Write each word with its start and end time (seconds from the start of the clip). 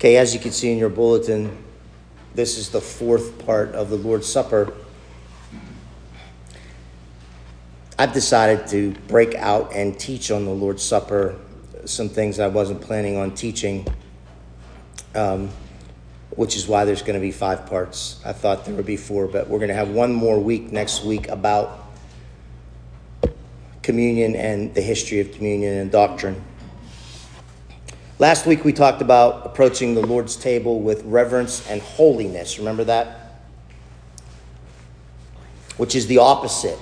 Okay, 0.00 0.16
as 0.16 0.32
you 0.32 0.40
can 0.40 0.50
see 0.50 0.72
in 0.72 0.78
your 0.78 0.88
bulletin, 0.88 1.62
this 2.34 2.56
is 2.56 2.70
the 2.70 2.80
fourth 2.80 3.44
part 3.44 3.74
of 3.74 3.90
the 3.90 3.96
Lord's 3.96 4.26
Supper. 4.26 4.72
I've 7.98 8.14
decided 8.14 8.66
to 8.68 8.92
break 9.08 9.34
out 9.34 9.74
and 9.74 10.00
teach 10.00 10.30
on 10.30 10.46
the 10.46 10.52
Lord's 10.52 10.82
Supper 10.82 11.38
some 11.84 12.08
things 12.08 12.40
I 12.40 12.46
wasn't 12.46 12.80
planning 12.80 13.18
on 13.18 13.34
teaching, 13.34 13.86
um, 15.14 15.50
which 16.30 16.56
is 16.56 16.66
why 16.66 16.86
there's 16.86 17.02
going 17.02 17.12
to 17.12 17.20
be 17.20 17.30
five 17.30 17.66
parts. 17.66 18.22
I 18.24 18.32
thought 18.32 18.64
there 18.64 18.74
would 18.76 18.86
be 18.86 18.96
four, 18.96 19.26
but 19.26 19.48
we're 19.48 19.58
going 19.58 19.68
to 19.68 19.74
have 19.74 19.90
one 19.90 20.14
more 20.14 20.40
week 20.40 20.72
next 20.72 21.04
week 21.04 21.28
about 21.28 21.78
communion 23.82 24.34
and 24.34 24.74
the 24.74 24.80
history 24.80 25.20
of 25.20 25.30
communion 25.32 25.74
and 25.74 25.92
doctrine. 25.92 26.42
Last 28.20 28.44
week 28.44 28.66
we 28.66 28.74
talked 28.74 29.00
about 29.00 29.46
approaching 29.46 29.94
the 29.94 30.06
Lord's 30.06 30.36
table 30.36 30.78
with 30.78 31.02
reverence 31.04 31.66
and 31.70 31.80
holiness. 31.80 32.58
Remember 32.58 32.84
that? 32.84 33.40
Which 35.78 35.94
is 35.94 36.06
the 36.06 36.18
opposite 36.18 36.78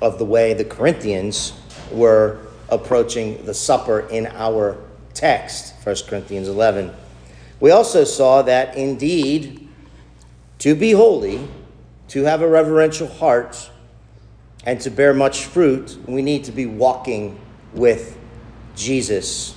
of 0.00 0.18
the 0.18 0.24
way 0.24 0.52
the 0.52 0.64
Corinthians 0.64 1.52
were 1.92 2.40
approaching 2.70 3.46
the 3.46 3.54
supper 3.54 4.00
in 4.00 4.26
our 4.32 4.78
text, 5.14 5.74
1 5.84 5.94
Corinthians 6.08 6.48
11. 6.48 6.92
We 7.60 7.70
also 7.70 8.02
saw 8.02 8.42
that 8.42 8.76
indeed, 8.76 9.68
to 10.58 10.74
be 10.74 10.90
holy, 10.90 11.46
to 12.08 12.24
have 12.24 12.42
a 12.42 12.48
reverential 12.48 13.06
heart, 13.06 13.70
and 14.66 14.80
to 14.80 14.90
bear 14.90 15.14
much 15.14 15.44
fruit, 15.44 15.96
we 16.08 16.20
need 16.20 16.42
to 16.46 16.52
be 16.52 16.66
walking 16.66 17.38
with 17.74 18.18
Jesus. 18.74 19.54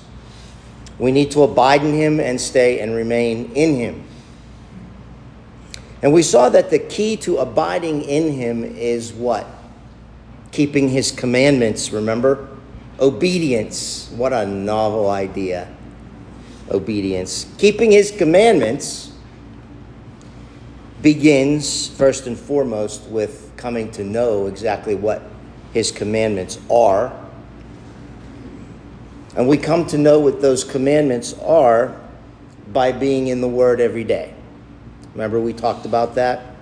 We 0.98 1.12
need 1.12 1.30
to 1.32 1.42
abide 1.42 1.84
in 1.84 1.92
him 1.92 2.20
and 2.20 2.40
stay 2.40 2.80
and 2.80 2.94
remain 2.94 3.52
in 3.52 3.76
him. 3.76 4.04
And 6.02 6.12
we 6.12 6.22
saw 6.22 6.48
that 6.50 6.70
the 6.70 6.78
key 6.78 7.16
to 7.18 7.38
abiding 7.38 8.02
in 8.02 8.32
him 8.32 8.64
is 8.64 9.12
what? 9.12 9.46
Keeping 10.52 10.88
his 10.88 11.10
commandments, 11.10 11.90
remember? 11.90 12.48
Obedience. 13.00 14.10
What 14.14 14.32
a 14.32 14.46
novel 14.46 15.10
idea. 15.10 15.68
Obedience. 16.70 17.46
Keeping 17.58 17.90
his 17.92 18.10
commandments 18.10 19.12
begins, 21.02 21.88
first 21.88 22.26
and 22.26 22.38
foremost, 22.38 23.02
with 23.04 23.52
coming 23.56 23.90
to 23.92 24.04
know 24.04 24.46
exactly 24.46 24.94
what 24.94 25.22
his 25.72 25.92
commandments 25.92 26.58
are 26.70 27.25
and 29.36 29.46
we 29.46 29.58
come 29.58 29.86
to 29.86 29.98
know 29.98 30.18
what 30.18 30.40
those 30.40 30.64
commandments 30.64 31.34
are 31.44 31.94
by 32.72 32.90
being 32.90 33.28
in 33.28 33.42
the 33.42 33.48
Word 33.48 33.80
every 33.80 34.02
day. 34.02 34.32
Remember, 35.12 35.38
we 35.38 35.52
talked 35.52 35.84
about 35.84 36.14
that? 36.14 36.56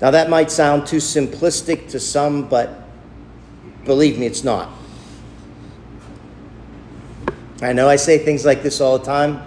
Now, 0.00 0.10
that 0.10 0.28
might 0.28 0.50
sound 0.50 0.84
too 0.86 0.96
simplistic 0.96 1.88
to 1.90 2.00
some, 2.00 2.48
but 2.48 2.88
believe 3.84 4.18
me, 4.18 4.26
it's 4.26 4.42
not. 4.42 4.68
I 7.62 7.72
know 7.72 7.88
I 7.88 7.94
say 7.94 8.18
things 8.18 8.44
like 8.44 8.64
this 8.64 8.80
all 8.80 8.98
the 8.98 9.04
time. 9.04 9.40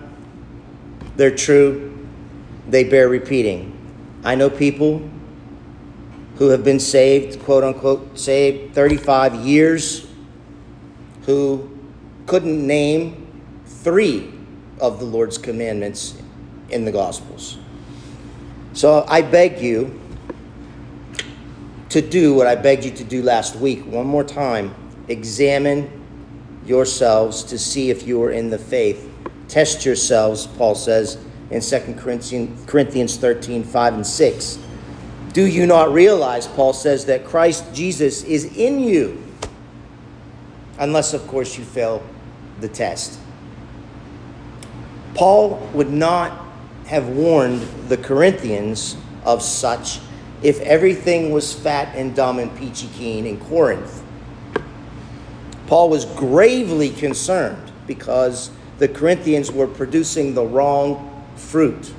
They're 1.17 1.36
true, 1.36 2.08
they 2.70 2.86
bear 2.86 3.09
repeating. 3.09 3.73
I 4.23 4.36
know 4.36 4.50
people 4.50 5.08
who 6.38 6.50
have 6.50 6.64
been 6.64 6.80
saved, 6.80 7.44
quote 7.44 7.66
unquote, 7.66 8.17
saved 8.17 8.73
35 8.73 9.36
years, 9.36 10.08
who 11.26 11.74
couldn't 12.25 12.65
name 12.65 13.27
three 13.65 14.31
of 14.79 14.99
the 14.99 15.05
Lord's 15.05 15.37
commandments 15.37 16.21
in 16.69 16.85
the 16.85 16.91
Gospels. 16.91 17.57
So 18.73 19.05
I 19.08 19.21
beg 19.21 19.59
you 19.59 19.99
to 21.89 22.02
do 22.02 22.33
what 22.33 22.47
I 22.47 22.55
begged 22.55 22.83
you 22.83 22.91
to 22.91 23.03
do 23.03 23.23
last 23.23 23.55
week 23.55 23.85
one 23.85 24.05
more 24.05 24.23
time. 24.23 24.75
Examine 25.08 25.89
yourselves 26.65 27.43
to 27.43 27.58
see 27.58 27.89
if 27.89 28.08
you 28.08 28.21
are 28.23 28.31
in 28.31 28.49
the 28.49 28.58
faith. 28.58 29.09
Test 29.47 29.85
yourselves, 29.85 30.47
Paul 30.47 30.75
says 30.75 31.17
in 31.52 31.61
2 31.61 31.95
Corinthians 32.65 33.17
13 33.17 33.64
5 33.64 33.93
and 33.93 34.05
6. 34.08 34.59
Do 35.31 35.45
you 35.45 35.67
not 35.67 35.93
realize, 35.93 36.47
Paul 36.47 36.73
says, 36.73 37.05
that 37.05 37.25
Christ 37.25 37.73
Jesus 37.73 38.23
is 38.23 38.45
in 38.58 38.80
you? 38.80 39.21
Unless, 40.80 41.14
of 41.14 41.27
course, 41.27 41.58
you 41.58 41.64
fail 41.64 42.03
the 42.60 42.67
test. 42.67 43.20
Paul 45.14 45.58
would 45.73 45.92
not 45.92 46.45
have 46.88 47.08
warned 47.08 47.61
the 47.88 47.98
Corinthians 47.98 48.98
of 49.23 49.42
such 49.42 49.99
if 50.43 50.60
everything 50.61 51.32
was 51.32 51.54
fat 51.54 51.95
and 51.95 52.15
dumb 52.15 52.39
and 52.39 52.55
peachy 52.58 52.88
keen 52.95 53.26
in 53.26 53.39
Corinth. 53.39 54.04
Paul 55.67 55.89
was 55.89 56.05
gravely 56.05 56.89
concerned 56.89 57.71
because 57.88 58.52
the 58.77 58.88
Corinthians 58.88 59.52
were 59.52 59.67
producing 59.67 60.36
the 60.36 60.45
wrong 60.45 61.26
fruit. 61.36 61.94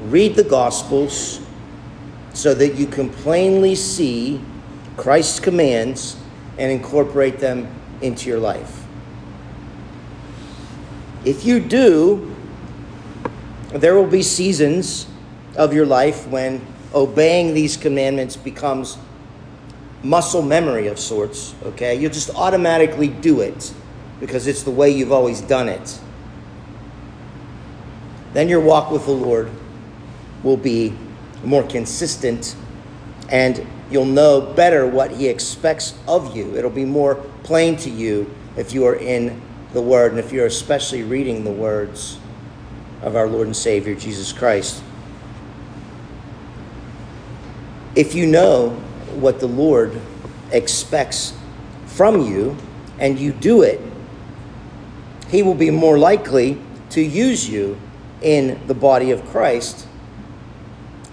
Read 0.00 0.34
the 0.34 0.44
Gospels 0.44 1.40
so 2.34 2.54
that 2.54 2.74
you 2.74 2.86
can 2.86 3.08
plainly 3.08 3.74
see 3.74 4.42
Christ's 4.96 5.38
commands 5.38 6.16
and 6.58 6.70
incorporate 6.70 7.38
them 7.38 7.68
into 8.00 8.28
your 8.28 8.38
life. 8.38 8.84
If 11.24 11.44
you 11.44 11.60
do, 11.60 12.34
there 13.70 13.94
will 13.94 14.06
be 14.06 14.22
seasons 14.22 15.06
of 15.56 15.72
your 15.72 15.86
life 15.86 16.26
when 16.28 16.64
obeying 16.94 17.54
these 17.54 17.76
commandments 17.76 18.36
becomes 18.36 18.98
muscle 20.02 20.42
memory 20.42 20.88
of 20.88 20.98
sorts, 20.98 21.54
okay? 21.64 21.94
You'll 21.94 22.10
just 22.10 22.30
automatically 22.30 23.08
do 23.08 23.40
it 23.40 23.72
because 24.20 24.46
it's 24.46 24.62
the 24.62 24.70
way 24.70 24.90
you've 24.90 25.12
always 25.12 25.40
done 25.40 25.68
it. 25.68 26.00
Then 28.32 28.48
your 28.48 28.60
walk 28.60 28.90
with 28.90 29.06
the 29.06 29.12
Lord 29.12 29.50
will 30.42 30.56
be 30.56 30.94
more 31.44 31.62
consistent 31.62 32.56
and 33.28 33.66
you'll 33.92 34.04
know 34.04 34.40
better 34.40 34.86
what 34.86 35.10
he 35.10 35.28
expects 35.28 35.94
of 36.08 36.34
you. 36.34 36.56
It'll 36.56 36.70
be 36.70 36.84
more 36.84 37.16
plain 37.42 37.76
to 37.78 37.90
you 37.90 38.34
if 38.56 38.72
you 38.72 38.86
are 38.86 38.96
in 38.96 39.40
the 39.72 39.82
Word 39.82 40.12
and 40.12 40.20
if 40.20 40.32
you're 40.32 40.46
especially 40.46 41.02
reading 41.02 41.44
the 41.44 41.50
words 41.50 42.18
of 43.02 43.16
our 43.16 43.28
Lord 43.28 43.46
and 43.46 43.56
Savior 43.56 43.94
Jesus 43.94 44.32
Christ. 44.32 44.82
If 47.94 48.14
you 48.14 48.26
know 48.26 48.70
what 49.14 49.40
the 49.40 49.46
Lord 49.46 50.00
expects 50.50 51.34
from 51.86 52.26
you 52.26 52.56
and 52.98 53.18
you 53.18 53.32
do 53.32 53.62
it, 53.62 53.80
he 55.28 55.42
will 55.42 55.54
be 55.54 55.70
more 55.70 55.98
likely 55.98 56.58
to 56.90 57.02
use 57.02 57.48
you 57.48 57.78
in 58.22 58.60
the 58.66 58.74
body 58.74 59.10
of 59.10 59.24
Christ 59.26 59.86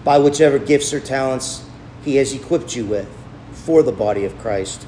by 0.03 0.17
whichever 0.19 0.59
gifts 0.59 0.93
or 0.93 0.99
talents 0.99 1.65
he 2.09 2.15
has 2.15 2.33
equipped 2.33 2.75
you 2.75 2.83
with 2.85 3.07
for 3.51 3.83
the 3.83 3.91
body 3.91 4.25
of 4.25 4.35
Christ. 4.39 4.87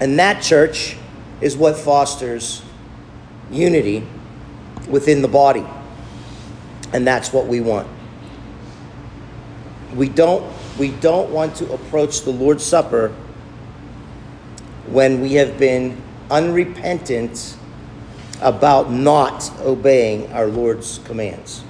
And 0.00 0.18
that 0.18 0.42
church 0.42 0.96
is 1.42 1.54
what 1.54 1.76
fosters 1.76 2.62
unity 3.50 4.06
within 4.88 5.20
the 5.20 5.28
body. 5.28 5.66
And 6.94 7.06
that's 7.06 7.30
what 7.30 7.46
we 7.46 7.60
want. 7.60 7.86
We 9.94 10.08
don't 10.08 10.50
we 10.78 10.92
don't 10.92 11.30
want 11.30 11.56
to 11.56 11.70
approach 11.74 12.22
the 12.22 12.30
Lord's 12.30 12.64
Supper 12.64 13.14
when 14.86 15.20
we 15.20 15.34
have 15.34 15.58
been 15.58 16.00
unrepentant 16.30 17.58
about 18.40 18.90
not 18.90 19.50
obeying 19.60 20.32
our 20.32 20.46
Lord's 20.46 21.00
commands 21.04 21.64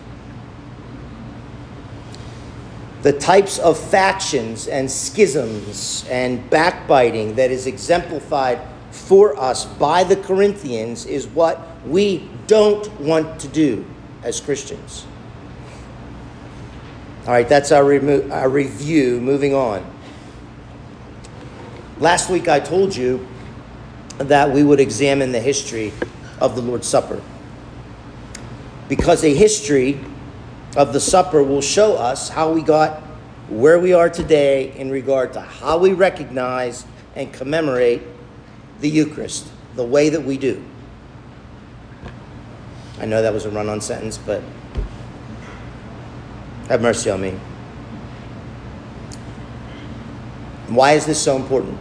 the 3.02 3.12
types 3.12 3.58
of 3.58 3.78
factions 3.78 4.68
and 4.68 4.88
schisms 4.88 6.06
and 6.08 6.48
backbiting 6.50 7.34
that 7.34 7.50
is 7.50 7.66
exemplified 7.66 8.60
for 8.92 9.38
us 9.38 9.64
by 9.64 10.04
the 10.04 10.16
Corinthians 10.16 11.06
is 11.06 11.26
what 11.26 11.60
we 11.84 12.28
don't 12.46 12.88
want 13.00 13.40
to 13.40 13.48
do 13.48 13.84
as 14.22 14.40
Christians. 14.40 15.04
All 17.26 17.32
right, 17.32 17.48
that's 17.48 17.72
our, 17.72 17.84
remo- 17.84 18.28
our 18.30 18.48
review. 18.48 19.20
Moving 19.20 19.54
on. 19.54 19.84
Last 21.98 22.30
week 22.30 22.48
I 22.48 22.60
told 22.60 22.94
you 22.94 23.26
that 24.18 24.50
we 24.50 24.62
would 24.62 24.80
examine 24.80 25.32
the 25.32 25.40
history 25.40 25.92
of 26.40 26.54
the 26.54 26.62
Lord's 26.62 26.86
Supper. 26.86 27.20
Because 28.88 29.24
a 29.24 29.34
history 29.34 30.00
of 30.76 30.92
the 30.92 31.00
supper 31.00 31.42
will 31.42 31.60
show 31.60 31.96
us 31.96 32.28
how 32.28 32.52
we 32.52 32.62
got 32.62 33.00
where 33.48 33.78
we 33.78 33.92
are 33.92 34.08
today 34.08 34.72
in 34.76 34.90
regard 34.90 35.32
to 35.34 35.40
how 35.40 35.76
we 35.76 35.92
recognize 35.92 36.86
and 37.14 37.32
commemorate 37.32 38.02
the 38.80 38.88
Eucharist, 38.88 39.46
the 39.74 39.84
way 39.84 40.08
that 40.08 40.22
we 40.22 40.38
do. 40.38 40.62
I 42.98 43.04
know 43.04 43.20
that 43.20 43.32
was 43.32 43.44
a 43.44 43.50
run 43.50 43.68
on 43.68 43.80
sentence, 43.80 44.16
but 44.16 44.42
have 46.68 46.80
mercy 46.80 47.10
on 47.10 47.20
me. 47.20 47.32
Why 50.68 50.92
is 50.92 51.04
this 51.04 51.20
so 51.20 51.36
important? 51.36 51.78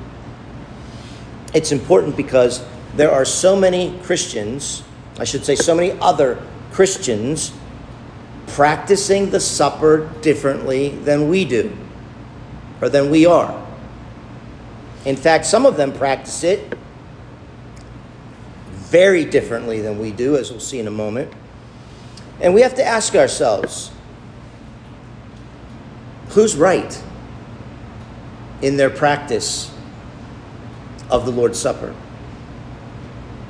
It's 1.53 1.71
important 1.71 2.17
because 2.17 2.65
there 2.95 3.11
are 3.11 3.23
so 3.23 3.55
many 3.55 3.97
Christians, 4.03 4.83
I 5.17 5.23
should 5.23 5.45
say, 5.45 5.55
so 5.55 5.73
many 5.73 5.91
other 6.01 6.43
Christians 6.71 7.53
practicing 8.51 9.29
the 9.29 9.39
supper 9.39 10.09
differently 10.21 10.89
than 10.89 11.29
we 11.29 11.45
do, 11.45 11.75
or 12.81 12.89
than 12.89 13.09
we 13.09 13.25
are. 13.25 13.67
In 15.05 15.15
fact, 15.15 15.45
some 15.45 15.65
of 15.65 15.77
them 15.77 15.91
practice 15.91 16.43
it 16.43 16.73
very 18.69 19.25
differently 19.25 19.81
than 19.81 19.99
we 19.99 20.11
do, 20.11 20.37
as 20.37 20.51
we'll 20.51 20.59
see 20.59 20.79
in 20.79 20.87
a 20.87 20.91
moment. 20.91 21.31
And 22.39 22.53
we 22.53 22.61
have 22.61 22.75
to 22.75 22.83
ask 22.83 23.15
ourselves 23.15 23.91
who's 26.29 26.55
right 26.55 27.01
in 28.61 28.77
their 28.77 28.89
practice 28.89 29.73
of 31.09 31.25
the 31.25 31.31
Lord's 31.31 31.59
Supper? 31.59 31.93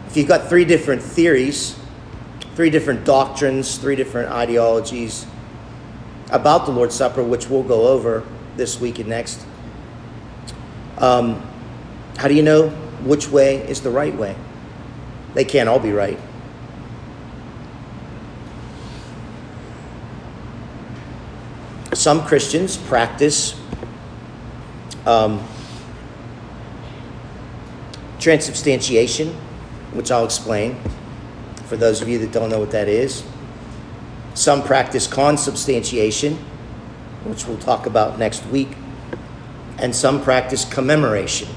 If 0.08 0.18
you've 0.18 0.28
got 0.28 0.50
three 0.50 0.66
different 0.66 1.02
theories, 1.02 1.78
three 2.56 2.70
different 2.70 3.06
doctrines, 3.06 3.78
three 3.78 3.96
different 3.96 4.30
ideologies 4.30 5.26
about 6.32 6.66
the 6.66 6.72
Lord's 6.72 6.96
Supper, 6.96 7.24
which 7.24 7.50
we'll 7.50 7.64
go 7.64 7.88
over 7.88 8.24
this 8.56 8.80
week 8.80 9.00
and 9.00 9.10
next, 9.10 9.46
um, 10.98 11.42
how 12.18 12.28
do 12.28 12.34
you 12.34 12.44
know 12.44 12.70
which 13.04 13.30
way 13.30 13.58
is 13.68 13.82
the 13.82 13.90
right 13.90 14.16
way? 14.16 14.36
They 15.34 15.46
can't 15.46 15.68
all 15.68 15.80
be 15.80 15.92
right. 15.92 16.20
Some 21.94 22.26
Christians 22.26 22.78
practice 22.78 23.60
um, 25.06 25.46
transubstantiation, 28.20 29.34
which 29.94 30.12
I'll 30.12 30.26
explain 30.26 30.78
for 31.72 31.78
those 31.78 32.02
of 32.02 32.10
you 32.10 32.18
that 32.20 32.34
don't 32.34 32.50
know 32.50 32.60
what 32.60 32.72
that 32.72 32.90
is. 32.90 33.24
Some 34.34 34.62
practice 34.62 35.08
consubstantiation, 35.08 36.36
which 37.24 37.48
we'll 37.48 37.60
talk 37.60 37.86
about 37.86 38.20
next 38.20 38.46
week. 38.48 38.68
And 39.78 39.96
some 39.96 40.22
practice 40.22 40.66
commemoration 40.66 41.48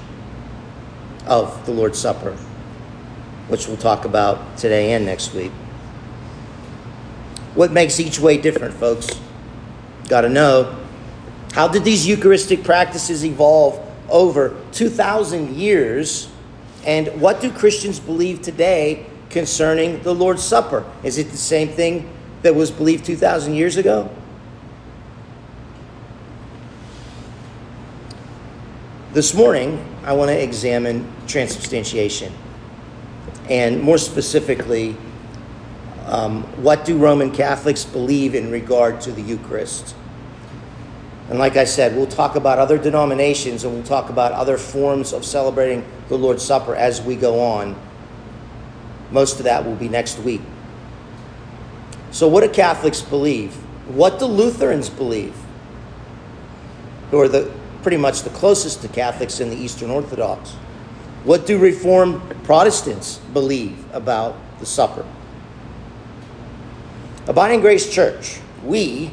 of 1.26 1.66
the 1.66 1.72
Lord's 1.72 1.98
Supper 1.98 2.38
which 3.48 3.66
we'll 3.66 3.76
talk 3.76 4.04
about 4.04 4.56
today 4.56 4.92
and 4.92 5.04
next 5.04 5.34
week. 5.34 5.50
What 7.56 7.72
makes 7.72 7.98
each 7.98 8.20
way 8.20 8.38
different, 8.38 8.72
folks? 8.74 9.20
Got 10.08 10.20
to 10.20 10.28
know. 10.28 10.78
How 11.54 11.66
did 11.66 11.82
these 11.82 12.06
Eucharistic 12.06 12.62
practices 12.62 13.24
evolve 13.24 13.84
over 14.08 14.56
2,000 14.70 15.56
years? 15.56 16.30
And 16.86 17.20
what 17.20 17.40
do 17.40 17.50
Christians 17.50 17.98
believe 17.98 18.42
today 18.42 19.06
concerning 19.34 20.02
the 20.02 20.14
Lord's 20.14 20.42
Supper? 20.42 20.86
Is 21.02 21.18
it 21.18 21.30
the 21.30 21.36
same 21.36 21.68
thing 21.68 22.08
that 22.42 22.54
was 22.54 22.70
believed 22.70 23.04
2,000 23.04 23.54
years 23.54 23.76
ago? 23.76 24.08
This 29.12 29.34
morning, 29.34 29.84
I 30.04 30.12
want 30.12 30.30
to 30.30 30.42
examine 30.42 31.06
transubstantiation 31.26 32.32
and 33.48 33.82
more 33.82 33.98
specifically, 33.98 34.96
um, 36.06 36.44
what 36.62 36.84
do 36.84 36.96
Roman 36.96 37.30
Catholics 37.30 37.84
believe 37.84 38.34
in 38.34 38.50
regard 38.50 39.00
to 39.02 39.12
the 39.12 39.20
Eucharist? 39.20 39.94
And 41.28 41.38
like 41.38 41.56
I 41.56 41.64
said, 41.64 41.96
we'll 41.96 42.06
talk 42.06 42.36
about 42.36 42.58
other 42.58 42.78
denominations 42.78 43.64
and 43.64 43.74
we'll 43.74 43.82
talk 43.82 44.10
about 44.10 44.32
other 44.32 44.56
forms 44.56 45.12
of 45.12 45.24
celebrating 45.24 45.84
the 46.08 46.16
Lord's 46.16 46.44
Supper 46.44 46.74
as 46.76 47.02
we 47.02 47.16
go 47.16 47.40
on. 47.40 47.74
Most 49.10 49.38
of 49.38 49.44
that 49.44 49.64
will 49.64 49.76
be 49.76 49.88
next 49.88 50.18
week. 50.20 50.40
So, 52.10 52.28
what 52.28 52.42
do 52.42 52.48
Catholics 52.48 53.02
believe? 53.02 53.54
What 53.88 54.18
do 54.18 54.26
Lutherans 54.26 54.88
believe? 54.88 55.34
Who 57.10 57.20
are 57.20 57.28
the 57.28 57.52
pretty 57.82 57.96
much 57.96 58.22
the 58.22 58.30
closest 58.30 58.82
to 58.82 58.88
Catholics 58.88 59.40
in 59.40 59.50
the 59.50 59.56
Eastern 59.56 59.90
Orthodox? 59.90 60.52
What 61.24 61.46
do 61.46 61.58
Reformed 61.58 62.20
Protestants 62.44 63.18
believe 63.32 63.84
about 63.92 64.36
the 64.58 64.66
supper? 64.66 65.04
Abiding 67.26 67.60
Grace 67.60 67.92
Church, 67.92 68.40
we 68.62 69.10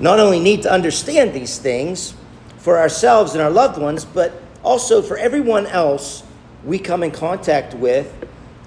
not 0.00 0.18
only 0.18 0.40
need 0.40 0.62
to 0.62 0.72
understand 0.72 1.32
these 1.32 1.58
things 1.58 2.14
for 2.58 2.78
ourselves 2.78 3.34
and 3.34 3.42
our 3.42 3.50
loved 3.50 3.80
ones, 3.80 4.04
but 4.04 4.32
also 4.64 5.02
for 5.02 5.16
everyone 5.16 5.66
else 5.66 6.24
we 6.64 6.78
come 6.78 7.02
in 7.02 7.10
contact 7.10 7.74
with 7.74 8.12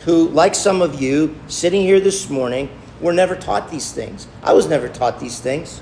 who, 0.05 0.29
like 0.29 0.55
some 0.55 0.81
of 0.81 1.01
you 1.01 1.35
sitting 1.47 1.81
here 1.81 1.99
this 1.99 2.29
morning, 2.29 2.69
were 3.01 3.11
never 3.11 3.35
taught 3.35 3.71
these 3.71 3.91
things. 3.91 4.27
I 4.41 4.53
was 4.53 4.67
never 4.67 4.87
taught 4.87 5.19
these 5.19 5.39
things. 5.39 5.81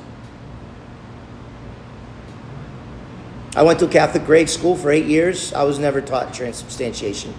I 3.56 3.62
went 3.62 3.80
to 3.80 3.86
a 3.86 3.90
Catholic 3.90 4.26
grade 4.26 4.50
school 4.50 4.76
for 4.76 4.90
eight 4.90 5.06
years. 5.06 5.54
I 5.54 5.64
was 5.64 5.78
never 5.78 6.02
taught 6.02 6.34
transubstantiation. 6.34 7.34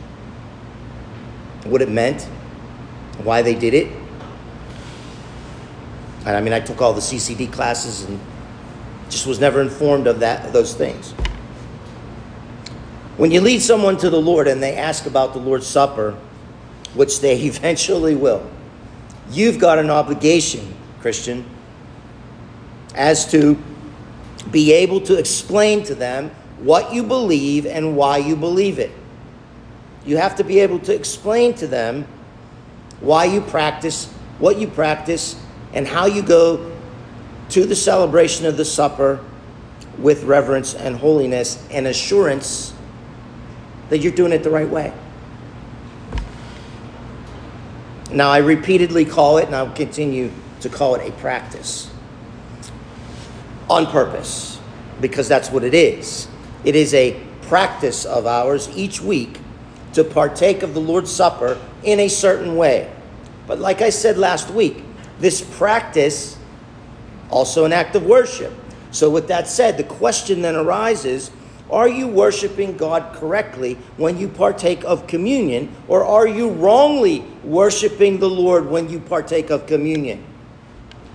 What 1.65 1.83
it 1.83 1.89
meant, 1.89 2.23
why 3.23 3.43
they 3.43 3.55
did 3.55 3.75
it. 3.75 3.89
And 6.27 6.37
I 6.37 6.41
mean, 6.41 6.53
I 6.53 6.61
took 6.61 6.81
all 6.81 6.93
the 6.93 7.01
CCD 7.01 7.51
classes 7.51 8.05
and 8.05 8.21
just 9.09 9.27
was 9.27 9.41
never 9.41 9.61
informed 9.61 10.07
of 10.07 10.21
that 10.21 10.53
those 10.53 10.75
things. 10.75 11.13
When 13.17 13.31
you 13.31 13.41
lead 13.41 13.63
someone 13.63 13.97
to 13.99 14.11
the 14.11 14.21
Lord 14.21 14.49
and 14.49 14.63
they 14.63 14.77
ask 14.77 15.07
about 15.07 15.33
the 15.33 15.39
Lord's 15.39 15.67
Supper, 15.67 16.17
which 16.95 17.21
they 17.21 17.41
eventually 17.43 18.15
will, 18.15 18.49
you've 19.31 19.59
got 19.59 19.79
an 19.79 19.91
obligation, 19.91 20.75
Christian, 21.01 21.45
as 22.95 23.31
to 23.31 23.61
be 24.51 24.73
able 24.73 25.01
to 25.01 25.19
explain 25.19 25.83
to 25.85 25.95
them 25.95 26.31
what 26.59 26.93
you 26.93 27.03
believe 27.03 27.67
and 27.67 27.97
why 27.97 28.19
you 28.19 28.37
believe 28.37 28.79
it. 28.79 28.93
You 30.07 30.17
have 30.19 30.37
to 30.37 30.45
be 30.45 30.61
able 30.61 30.79
to 30.81 30.95
explain 30.95 31.55
to 31.55 31.67
them 31.67 32.07
why 33.01 33.25
you 33.25 33.41
practice, 33.41 34.07
what 34.39 34.59
you 34.59 34.69
practice, 34.69 35.41
and 35.73 35.87
how 35.87 36.07
you 36.07 36.23
go 36.23 36.73
to 37.51 37.65
the 37.65 37.75
celebration 37.75 38.47
of 38.47 38.57
the 38.57 38.65
supper 38.65 39.21
with 39.99 40.25
reverence 40.25 40.75
and 40.75 40.97
holiness 40.97 41.67
and 41.71 41.87
assurance 41.87 42.73
that 43.91 43.99
you're 43.99 44.13
doing 44.13 44.33
it 44.33 44.43
the 44.43 44.51
right 44.51 44.69
way. 44.69 44.93
Now, 48.15 48.31
I 48.31 48.39
repeatedly 48.39 49.05
call 49.05 49.39
it, 49.39 49.47
and 49.47 49.57
I'll 49.57 49.73
continue 49.73 50.31
to 50.61 50.69
call 50.69 50.95
it 50.95 51.09
a 51.09 51.13
practice 51.19 51.91
on 53.69 53.87
purpose 53.87 54.61
because 55.01 55.27
that's 55.27 55.51
what 55.51 55.65
it 55.65 55.75
is. 55.75 56.29
It 56.65 56.77
is 56.77 56.95
a 56.95 57.21
practice 57.43 58.05
of 58.05 58.27
ours 58.27 58.71
each 58.77 59.01
week 59.01 59.41
to 59.95 60.05
partake 60.05 60.63
of 60.63 60.75
the 60.75 60.81
Lord's 60.81 61.11
Supper 61.11 61.61
in 61.83 61.99
a 61.99 62.09
certain 62.09 62.57
way. 62.57 62.91
But 63.49 63.59
like 63.59 63.83
I 63.83 63.91
said 63.91 64.17
last 64.17 64.49
week, 64.49 64.85
this 65.19 65.41
practice 65.59 66.39
also 67.31 67.65
an 67.65 67.73
act 67.73 67.97
of 67.97 68.05
worship. 68.05 68.53
So 68.93 69.11
with 69.11 69.27
that 69.27 69.49
said, 69.49 69.77
the 69.77 69.83
question 69.85 70.43
then 70.43 70.55
arises, 70.55 71.33
are 71.71 71.89
you 71.89 72.07
worshiping 72.07 72.77
God 72.77 73.15
correctly 73.15 73.75
when 73.97 74.19
you 74.19 74.29
partake 74.29 74.85
of 74.85 75.07
communion 75.07 75.75
or 75.89 76.05
are 76.05 76.27
you 76.27 76.51
wrongly 76.51 77.21
worshiping 77.43 78.19
the 78.19 78.29
Lord 78.29 78.67
when 78.67 78.89
you 78.89 79.01
partake 79.01 79.51
of 79.51 79.67
communion? 79.67 80.25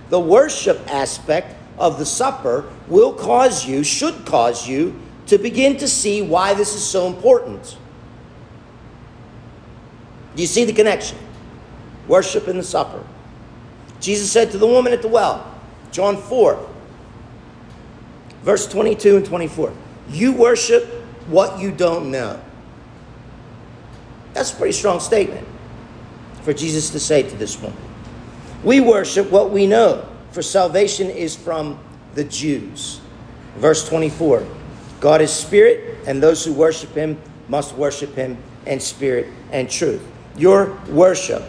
The 0.08 0.18
worship 0.18 0.80
aspect 0.88 1.56
of 1.78 1.98
the 1.98 2.06
supper 2.06 2.68
will 2.88 3.12
cause 3.12 3.64
you, 3.64 3.84
should 3.84 4.26
cause 4.26 4.68
you, 4.68 5.00
to 5.26 5.38
begin 5.38 5.76
to 5.78 5.86
see 5.86 6.20
why 6.20 6.54
this 6.54 6.74
is 6.74 6.82
so 6.82 7.06
important. 7.06 7.76
Do 10.34 10.42
you 10.42 10.48
see 10.48 10.64
the 10.64 10.72
connection? 10.72 11.16
Worship 12.08 12.48
in 12.48 12.56
the 12.56 12.62
supper. 12.62 13.04
Jesus 14.00 14.30
said 14.30 14.50
to 14.50 14.58
the 14.58 14.66
woman 14.66 14.92
at 14.92 15.02
the 15.02 15.08
well, 15.08 15.46
John 15.92 16.16
4, 16.16 16.68
verse 18.42 18.66
22 18.66 19.18
and 19.18 19.26
24, 19.26 19.72
You 20.10 20.32
worship 20.32 20.84
what 21.26 21.58
you 21.58 21.70
don't 21.70 22.10
know. 22.10 22.40
That's 24.32 24.52
a 24.52 24.56
pretty 24.56 24.72
strong 24.72 25.00
statement 25.00 25.46
for 26.42 26.52
Jesus 26.52 26.90
to 26.90 27.00
say 27.00 27.22
to 27.22 27.36
this 27.36 27.60
woman. 27.60 27.78
We 28.62 28.80
worship 28.80 29.30
what 29.30 29.50
we 29.50 29.66
know 29.66 30.06
for 30.32 30.42
salvation 30.42 31.10
is 31.10 31.34
from 31.34 31.78
the 32.14 32.24
Jews. 32.24 33.00
Verse 33.56 33.88
24 33.88 34.46
God 35.00 35.22
is 35.22 35.32
spirit, 35.32 35.98
and 36.06 36.22
those 36.22 36.44
who 36.44 36.52
worship 36.52 36.94
him 36.94 37.20
must 37.48 37.74
worship 37.74 38.14
him 38.14 38.36
in 38.66 38.80
spirit 38.80 39.28
and 39.50 39.70
truth. 39.70 40.06
Your 40.36 40.78
worship 40.90 41.42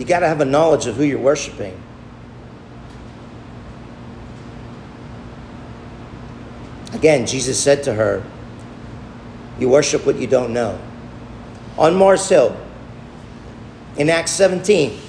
You 0.00 0.06
got 0.06 0.20
to 0.20 0.28
have 0.28 0.40
a 0.40 0.46
knowledge 0.46 0.86
of 0.86 0.96
who 0.96 1.04
you're 1.04 1.18
worshiping. 1.20 1.78
Again, 7.00 7.24
Jesus 7.24 7.58
said 7.58 7.82
to 7.84 7.94
her, 7.94 8.22
You 9.58 9.70
worship 9.70 10.04
what 10.04 10.16
you 10.16 10.26
don't 10.26 10.52
know. 10.52 10.78
On 11.78 11.94
Mars 11.94 12.28
Hill, 12.28 12.54
in 13.96 14.10
Acts 14.10 14.32
17, 14.32 15.00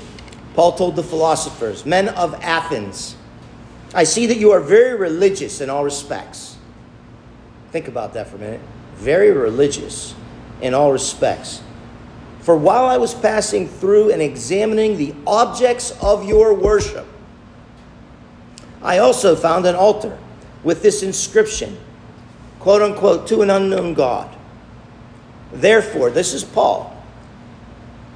Paul 0.53 0.71
told 0.71 0.95
the 0.95 1.03
philosophers, 1.03 1.85
Men 1.85 2.07
of 2.07 2.33
Athens, 2.35 3.17
I 3.93 4.05
see 4.05 4.25
that 4.27 4.37
you 4.37 4.51
are 4.51 4.61
very 4.61 4.97
religious 4.97 5.59
in 5.59 5.69
all 5.69 5.83
respects. 5.83 6.55
Think 7.73 7.89
about 7.89 8.13
that 8.13 8.29
for 8.29 8.37
a 8.37 8.39
minute. 8.39 8.61
Very 8.95 9.31
religious 9.31 10.15
in 10.61 10.73
all 10.73 10.93
respects. 10.93 11.61
For 12.39 12.55
while 12.55 12.85
I 12.85 12.95
was 12.95 13.13
passing 13.13 13.67
through 13.67 14.13
and 14.13 14.21
examining 14.21 14.95
the 14.95 15.13
objects 15.27 15.91
of 16.01 16.23
your 16.23 16.53
worship, 16.53 17.05
I 18.81 18.99
also 18.99 19.35
found 19.35 19.65
an 19.65 19.75
altar 19.75 20.17
with 20.63 20.81
this 20.81 21.03
inscription, 21.03 21.77
quote 22.59 22.81
unquote, 22.81 23.27
to 23.27 23.41
an 23.41 23.49
unknown 23.49 23.93
God. 23.93 24.35
Therefore, 25.51 26.09
this 26.09 26.33
is 26.33 26.43
Paul. 26.43 26.95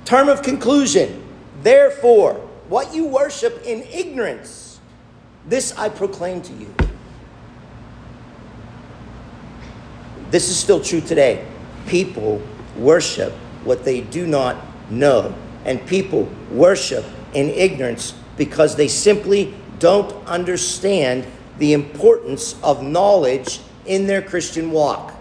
Term 0.05 0.29
of 0.29 0.41
conclusion. 0.41 1.23
Therefore, 1.63 2.35
what 2.69 2.93
you 2.93 3.05
worship 3.05 3.63
in 3.65 3.81
ignorance, 3.83 4.79
this 5.47 5.75
I 5.77 5.89
proclaim 5.89 6.41
to 6.43 6.53
you. 6.53 6.73
This 10.31 10.49
is 10.49 10.57
still 10.57 10.81
true 10.81 11.01
today. 11.01 11.45
People 11.87 12.41
worship 12.77 13.33
what 13.63 13.83
they 13.83 14.01
do 14.01 14.27
not 14.27 14.57
know, 14.91 15.33
and 15.65 15.85
people 15.87 16.29
worship 16.51 17.05
in 17.33 17.49
ignorance 17.49 18.13
because 18.37 18.75
they 18.75 18.87
simply 18.87 19.53
don't 19.79 20.11
understand 20.27 21.25
the 21.57 21.73
importance 21.73 22.61
of 22.61 22.83
knowledge 22.83 23.59
in 23.85 24.07
their 24.07 24.21
Christian 24.21 24.71
walk. 24.71 25.13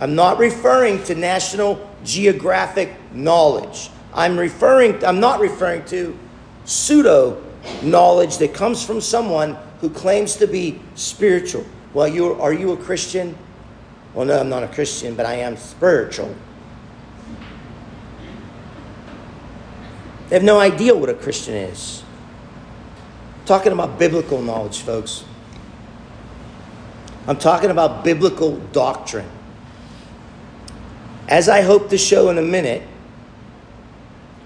I'm 0.00 0.14
not 0.14 0.38
referring 0.38 1.02
to 1.04 1.14
National 1.14 1.88
Geographic 2.04 2.94
knowledge. 3.12 3.90
I'm 4.12 4.38
referring 4.38 5.04
I'm 5.04 5.20
not 5.20 5.40
referring 5.40 5.84
to 5.86 6.16
pseudo 6.64 7.42
knowledge 7.82 8.38
that 8.38 8.54
comes 8.54 8.84
from 8.84 9.00
someone 9.00 9.56
who 9.80 9.90
claims 9.90 10.36
to 10.36 10.46
be 10.46 10.80
spiritual. 10.94 11.64
Well, 11.94 12.08
you 12.08 12.34
are 12.40 12.52
you 12.52 12.72
a 12.72 12.76
Christian? 12.76 13.36
Well, 14.14 14.26
no, 14.26 14.38
I'm 14.38 14.48
not 14.48 14.62
a 14.62 14.68
Christian, 14.68 15.14
but 15.14 15.26
I 15.26 15.36
am 15.36 15.56
spiritual. 15.56 16.34
They 20.28 20.36
have 20.36 20.44
no 20.44 20.58
idea 20.58 20.94
what 20.94 21.08
a 21.08 21.14
Christian 21.14 21.54
is 21.54 22.02
talking 23.46 23.72
about 23.72 23.98
biblical 23.98 24.42
knowledge, 24.42 24.80
folks. 24.80 25.24
I'm 27.28 27.36
talking 27.36 27.70
about 27.70 28.04
biblical 28.04 28.58
doctrine. 28.72 29.28
As 31.28 31.48
I 31.48 31.62
hope 31.62 31.88
to 31.90 31.98
show 31.98 32.28
in 32.30 32.38
a 32.38 32.42
minute, 32.42 32.82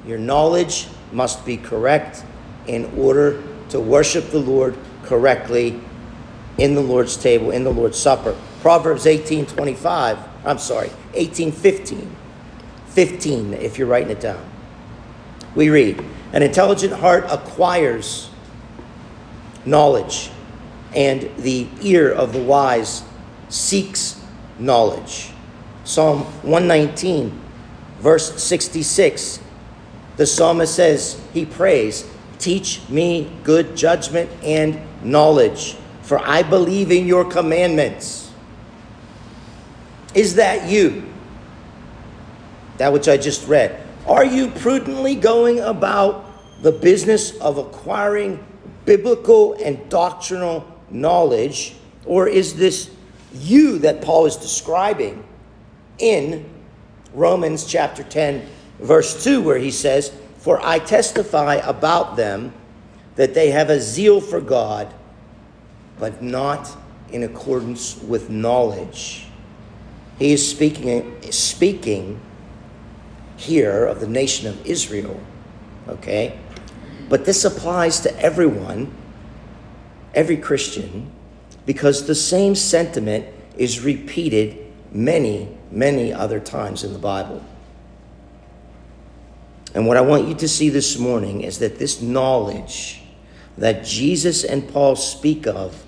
your 0.07 0.19
knowledge 0.19 0.87
must 1.12 1.45
be 1.45 1.57
correct 1.57 2.25
in 2.66 2.87
order 2.97 3.42
to 3.71 3.80
worship 3.80 4.30
the 4.30 4.38
Lord 4.38 4.76
correctly 5.02 5.80
in 6.59 6.75
the 6.75 6.80
Lord's 6.80 7.16
table, 7.16 7.50
in 7.50 7.64
the 7.64 7.73
Lord's 7.73 7.99
Supper. 7.99 8.37
Proverbs 8.61 9.07
18 9.07 9.47
25, 9.47 10.19
I'm 10.45 10.59
sorry, 10.59 10.90
18 11.14 11.52
15. 11.52 12.16
15, 12.87 13.54
if 13.54 13.78
you're 13.78 13.87
writing 13.87 14.11
it 14.11 14.21
down. 14.21 14.45
We 15.54 15.71
read, 15.71 16.04
An 16.33 16.42
intelligent 16.42 16.92
heart 16.92 17.25
acquires 17.30 18.29
knowledge, 19.70 20.30
and 20.94 21.30
the 21.38 21.68
ear 21.80 22.12
of 22.12 22.32
the 22.32 22.42
wise 22.42 23.04
seeks 23.48 24.20
knowledge. 24.58 25.30
Psalm 25.84 26.24
119, 26.42 27.40
verse 28.00 28.42
66, 28.42 29.40
the 30.16 30.26
psalmist 30.26 30.74
says, 30.74 31.22
He 31.32 31.46
prays, 31.46 32.08
Teach 32.38 32.80
me 32.88 33.30
good 33.44 33.76
judgment 33.76 34.30
and 34.42 34.80
knowledge, 35.02 35.76
for 36.02 36.18
I 36.18 36.42
believe 36.42 36.90
in 36.90 37.06
your 37.06 37.24
commandments. 37.24 38.32
Is 40.14 40.34
that 40.34 40.68
you? 40.68 41.04
That 42.78 42.92
which 42.92 43.08
I 43.08 43.16
just 43.16 43.46
read. 43.46 43.86
Are 44.06 44.24
you 44.24 44.48
prudently 44.48 45.14
going 45.14 45.60
about 45.60 46.26
the 46.62 46.72
business 46.72 47.36
of 47.38 47.58
acquiring 47.58 48.44
biblical 48.84 49.54
and 49.54 49.88
doctrinal 49.88 50.66
knowledge? 50.90 51.75
Or 52.04 52.28
is 52.28 52.54
this 52.54 52.90
you 53.32 53.78
that 53.80 54.02
Paul 54.02 54.26
is 54.26 54.37
describing 54.37 55.25
in 55.99 56.44
Romans 57.12 57.64
chapter 57.64 58.02
10, 58.02 58.46
verse 58.80 59.22
2, 59.22 59.42
where 59.42 59.58
he 59.58 59.70
says, 59.70 60.12
For 60.38 60.64
I 60.64 60.78
testify 60.78 61.56
about 61.56 62.16
them 62.16 62.52
that 63.16 63.34
they 63.34 63.50
have 63.50 63.70
a 63.70 63.80
zeal 63.80 64.20
for 64.20 64.40
God, 64.40 64.92
but 65.99 66.22
not 66.22 66.76
in 67.12 67.22
accordance 67.22 68.00
with 68.02 68.30
knowledge. 68.30 69.26
He 70.18 70.32
is 70.32 70.49
speaking, 70.49 71.20
speaking 71.30 72.20
here 73.37 73.84
of 73.84 74.00
the 74.00 74.06
nation 74.06 74.49
of 74.49 74.64
Israel, 74.66 75.18
okay? 75.88 76.38
But 77.11 77.25
this 77.25 77.45
applies 77.45 78.00
to 78.00 78.21
everyone, 78.21 78.95
every 80.14 80.37
Christian, 80.37 81.11
because 81.67 82.07
the 82.07 82.14
same 82.14 82.55
sentiment 82.55 83.26
is 83.59 83.81
repeated 83.81 84.57
many, 84.93 85.49
many 85.73 86.12
other 86.12 86.38
times 86.38 86.85
in 86.85 86.93
the 86.93 86.99
Bible. 86.99 87.45
And 89.75 89.87
what 89.87 89.97
I 89.97 90.02
want 90.02 90.29
you 90.29 90.35
to 90.37 90.49
see 90.49 90.69
this 90.69 90.99
morning 90.99 91.43
is 91.43 91.59
that 91.59 91.79
this 91.79 92.00
knowledge 92.00 93.02
that 93.59 93.85
Jesus 93.85 94.45
and 94.45 94.69
Paul 94.69 94.95
speak 94.95 95.49
of 95.49 95.85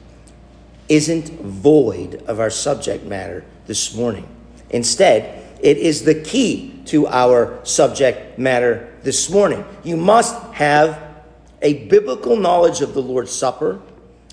isn't 0.88 1.30
void 1.40 2.22
of 2.26 2.40
our 2.40 2.50
subject 2.50 3.04
matter 3.04 3.44
this 3.66 3.94
morning. 3.94 4.28
Instead, 4.70 5.46
it 5.60 5.78
is 5.78 6.02
the 6.04 6.20
key 6.20 6.82
to 6.86 7.06
our 7.06 7.64
subject 7.64 8.38
matter 8.40 8.92
this 9.02 9.30
morning. 9.30 9.64
You 9.84 9.96
must 9.96 10.34
have 10.54 11.01
a 11.62 11.84
biblical 11.86 12.36
knowledge 12.36 12.80
of 12.80 12.92
the 12.92 13.02
Lord's 13.02 13.32
Supper, 13.32 13.80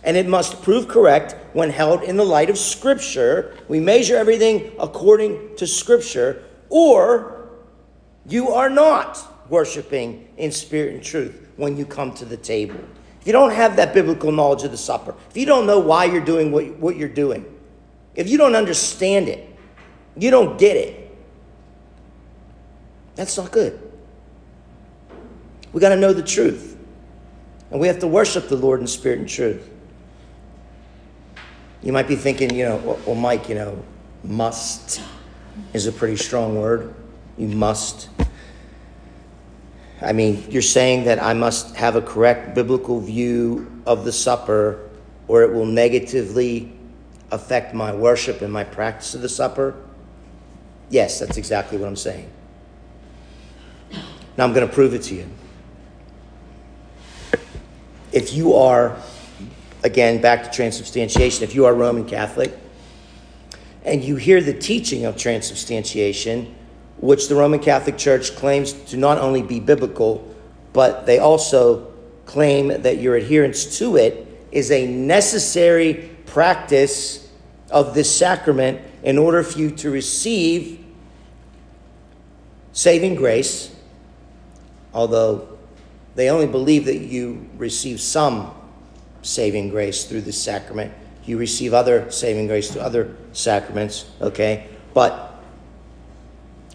and 0.03 0.17
it 0.17 0.27
must 0.27 0.62
prove 0.62 0.88
correct 0.88 1.36
when 1.53 1.69
held 1.69 2.03
in 2.03 2.17
the 2.17 2.25
light 2.25 2.50
of 2.50 2.57
Scripture. 2.57 3.55
We 3.67 3.79
measure 3.79 4.17
everything 4.17 4.71
according 4.79 5.55
to 5.57 5.67
Scripture, 5.67 6.43
or 6.69 7.50
you 8.25 8.50
are 8.50 8.69
not 8.69 9.17
worshiping 9.50 10.27
in 10.38 10.51
spirit 10.51 10.93
and 10.93 11.03
truth 11.03 11.48
when 11.57 11.75
you 11.77 11.86
come 11.86 12.13
to 12.13 12.25
the 12.25 12.38
table. 12.38 12.79
If 13.19 13.27
you 13.27 13.33
don't 13.33 13.51
have 13.51 13.75
that 13.75 13.93
biblical 13.93 14.31
knowledge 14.31 14.63
of 14.63 14.71
the 14.71 14.77
supper, 14.77 15.13
if 15.29 15.36
you 15.36 15.45
don't 15.45 15.65
know 15.65 15.79
why 15.79 16.05
you're 16.05 16.24
doing 16.24 16.51
what, 16.51 16.65
what 16.77 16.95
you're 16.95 17.09
doing, 17.09 17.45
if 18.15 18.29
you 18.29 18.38
don't 18.38 18.55
understand 18.55 19.27
it, 19.27 19.48
you 20.17 20.31
don't 20.31 20.57
get 20.57 20.77
it, 20.77 21.17
that's 23.15 23.36
not 23.36 23.51
good. 23.51 23.79
We 25.74 25.81
got 25.81 25.89
to 25.89 25.98
know 25.98 26.13
the 26.13 26.24
truth. 26.24 26.68
And 27.71 27.79
we 27.79 27.88
have 27.88 27.99
to 27.99 28.07
worship 28.07 28.47
the 28.47 28.55
Lord 28.55 28.81
in 28.81 28.88
spirit 28.88 29.19
and 29.19 29.29
truth. 29.29 29.69
You 31.81 31.93
might 31.93 32.07
be 32.07 32.15
thinking, 32.15 32.53
you 32.53 32.65
know, 32.65 32.99
well, 33.05 33.15
Mike, 33.15 33.47
you 33.47 33.55
know, 33.55 33.83
must 34.23 35.01
is 35.73 35.88
a 35.88 35.91
pretty 35.91 36.15
strong 36.15 36.59
word. 36.59 36.93
You 37.38 37.47
must. 37.47 38.09
I 40.01 40.13
mean, 40.13 40.45
you're 40.49 40.61
saying 40.61 41.05
that 41.05 41.21
I 41.21 41.33
must 41.33 41.75
have 41.75 41.95
a 41.95 42.01
correct 42.01 42.55
biblical 42.55 42.99
view 42.99 43.71
of 43.85 44.05
the 44.05 44.11
supper 44.11 44.89
or 45.27 45.43
it 45.43 45.53
will 45.53 45.65
negatively 45.65 46.73
affect 47.31 47.73
my 47.73 47.93
worship 47.93 48.41
and 48.41 48.51
my 48.51 48.63
practice 48.63 49.13
of 49.13 49.21
the 49.21 49.29
supper? 49.29 49.75
Yes, 50.89 51.19
that's 51.19 51.38
exactly 51.38 51.77
what 51.77 51.88
I'm 51.88 51.95
saying. 51.95 52.29
Now 54.38 54.45
I'm 54.45 54.53
going 54.53 54.67
to 54.67 54.73
prove 54.73 54.93
it 54.93 55.03
to 55.03 55.15
you 55.15 55.29
if 58.11 58.33
you 58.33 58.55
are, 58.55 58.97
again, 59.83 60.21
back 60.21 60.43
to 60.43 60.49
transubstantiation, 60.49 61.43
if 61.43 61.55
you 61.55 61.65
are 61.65 61.73
Roman 61.73 62.05
Catholic 62.05 62.57
and 63.85 64.03
you 64.03 64.15
hear 64.15 64.41
the 64.41 64.53
teaching 64.53 65.05
of 65.05 65.15
transubstantiation, 65.15 66.55
which 66.97 67.27
the 67.27 67.35
Roman 67.35 67.59
Catholic 67.59 67.97
Church 67.97 68.35
claims 68.35 68.73
to 68.73 68.97
not 68.97 69.17
only 69.17 69.41
be 69.41 69.59
biblical, 69.59 70.35
but 70.73 71.05
they 71.05 71.19
also 71.19 71.91
claim 72.25 72.67
that 72.81 72.97
your 72.97 73.15
adherence 73.15 73.79
to 73.79 73.95
it 73.95 74.27
is 74.51 74.71
a 74.71 74.85
necessary 74.85 76.09
practice 76.25 77.27
of 77.71 77.93
this 77.93 78.15
sacrament 78.15 78.81
in 79.03 79.17
order 79.17 79.43
for 79.43 79.57
you 79.57 79.71
to 79.71 79.89
receive 79.89 80.83
saving 82.73 83.15
grace 83.15 83.75
although 84.93 85.48
they 86.19 86.29
only 86.29 86.47
believe 86.47 86.83
that 86.83 86.97
you 86.97 87.47
receive 87.55 88.01
some 88.01 88.53
saving 89.21 89.69
grace 89.69 90.03
through 90.03 90.19
the 90.19 90.33
sacrament. 90.33 90.93
You 91.23 91.38
receive 91.38 91.73
other 91.73 92.11
saving 92.11 92.47
grace 92.47 92.69
through 92.69 92.81
other 92.81 93.15
sacraments, 93.31 94.11
okay? 94.19 94.67
But 94.93 95.41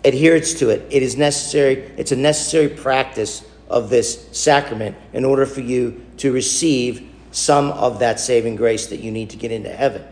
adherence 0.03 0.55
to 0.55 0.71
it, 0.71 0.87
it 0.91 1.03
is 1.03 1.19
necessary, 1.19 1.93
it's 1.99 2.11
a 2.11 2.17
necessary 2.17 2.71
practice 2.71 3.45
of 3.69 3.91
this 3.91 4.31
sacrament 4.33 4.97
in 5.13 5.27
order 5.27 5.45
for 5.45 5.61
you 5.61 6.03
to 6.17 6.33
receive 6.33 7.07
some 7.31 7.71
of 7.73 7.99
that 7.99 8.21
saving 8.21 8.57
grace 8.57 8.87
that 8.87 9.01
you 9.01 9.11
need 9.11 9.29
to 9.29 9.37
get 9.37 9.53
into 9.53 9.69
heaven. 9.69 10.07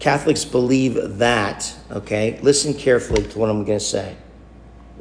Catholics 0.00 0.44
believe 0.44 1.18
that, 1.18 1.72
okay? 1.92 2.40
Listen 2.42 2.74
carefully 2.74 3.22
to 3.22 3.38
what 3.38 3.48
I'm 3.48 3.64
going 3.64 3.78
to 3.78 3.84
say. 3.84 4.16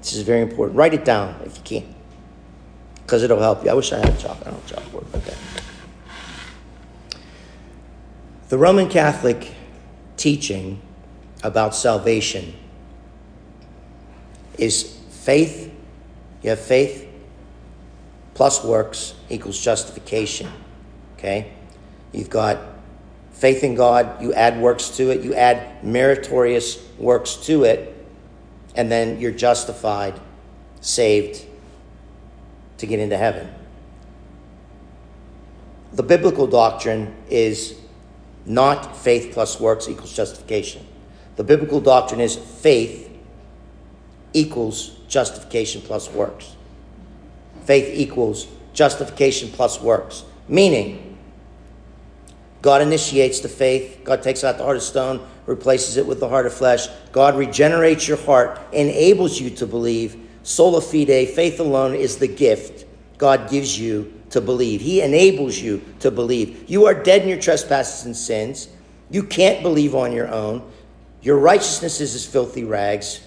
This 0.01 0.13
is 0.13 0.23
very 0.23 0.41
important. 0.41 0.77
Write 0.77 0.93
it 0.93 1.05
down 1.05 1.39
if 1.45 1.57
you 1.57 1.63
can, 1.63 1.95
because 3.03 3.23
it'll 3.23 3.39
help 3.39 3.63
you. 3.63 3.69
I 3.69 3.73
wish 3.73 3.93
I 3.93 3.99
had 3.99 4.09
a 4.09 4.17
chalk. 4.17 4.37
I 4.41 4.51
don't 4.51 4.69
have 4.69 4.71
a 4.71 4.81
chalkboard. 4.81 5.15
Okay. 5.15 5.35
The 8.49 8.57
Roman 8.57 8.89
Catholic 8.89 9.53
teaching 10.17 10.81
about 11.43 11.75
salvation 11.75 12.53
is 14.57 14.97
faith. 15.09 15.71
You 16.41 16.49
have 16.49 16.59
faith 16.59 17.07
plus 18.33 18.63
works 18.63 19.13
equals 19.29 19.59
justification. 19.59 20.49
Okay? 21.17 21.51
You've 22.11 22.29
got 22.29 22.57
faith 23.31 23.63
in 23.63 23.75
God, 23.75 24.21
you 24.21 24.33
add 24.33 24.59
works 24.59 24.89
to 24.97 25.11
it, 25.11 25.21
you 25.21 25.33
add 25.33 25.83
meritorious 25.83 26.83
works 26.97 27.35
to 27.45 27.63
it, 27.63 28.00
and 28.75 28.91
then 28.91 29.19
you're 29.19 29.31
justified, 29.31 30.19
saved 30.79 31.45
to 32.77 32.87
get 32.87 32.99
into 32.99 33.17
heaven. 33.17 33.49
The 35.93 36.03
biblical 36.03 36.47
doctrine 36.47 37.15
is 37.29 37.75
not 38.45 38.95
faith 38.95 39.33
plus 39.33 39.59
works 39.59 39.87
equals 39.87 40.15
justification. 40.15 40.85
The 41.35 41.43
biblical 41.43 41.81
doctrine 41.81 42.21
is 42.21 42.35
faith 42.35 43.09
equals 44.33 44.97
justification 45.07 45.81
plus 45.81 46.09
works. 46.09 46.55
Faith 47.65 47.89
equals 47.93 48.47
justification 48.73 49.49
plus 49.49 49.81
works. 49.81 50.23
Meaning, 50.47 51.17
God 52.61 52.81
initiates 52.81 53.39
the 53.39 53.49
faith, 53.49 54.01
God 54.03 54.21
takes 54.21 54.43
out 54.43 54.57
the 54.57 54.63
heart 54.63 54.77
of 54.77 54.83
stone, 54.83 55.27
replaces 55.51 55.97
it 55.97 56.07
with 56.07 56.19
the 56.19 56.29
heart 56.29 56.45
of 56.45 56.53
flesh. 56.53 56.87
God 57.11 57.37
regenerates 57.37 58.07
your 58.07 58.17
heart, 58.17 58.59
enables 58.71 59.39
you 59.39 59.49
to 59.51 59.67
believe. 59.67 60.17
Sola 60.43 60.81
fide, 60.81 61.29
faith 61.29 61.59
alone 61.59 61.93
is 61.93 62.17
the 62.17 62.27
gift 62.27 62.85
God 63.17 63.49
gives 63.49 63.77
you 63.77 64.11
to 64.31 64.41
believe. 64.41 64.81
He 64.81 65.01
enables 65.01 65.59
you 65.59 65.83
to 65.99 66.09
believe. 66.09 66.67
You 66.69 66.87
are 66.87 66.93
dead 66.95 67.21
in 67.21 67.29
your 67.29 67.39
trespasses 67.39 68.05
and 68.05 68.15
sins. 68.15 68.69
You 69.11 69.23
can't 69.23 69.61
believe 69.61 69.93
on 69.93 70.13
your 70.13 70.29
own. 70.29 70.63
Your 71.21 71.37
righteousness 71.37 72.01
is 72.01 72.15
as 72.15 72.25
filthy 72.25 72.63
rags. 72.63 73.21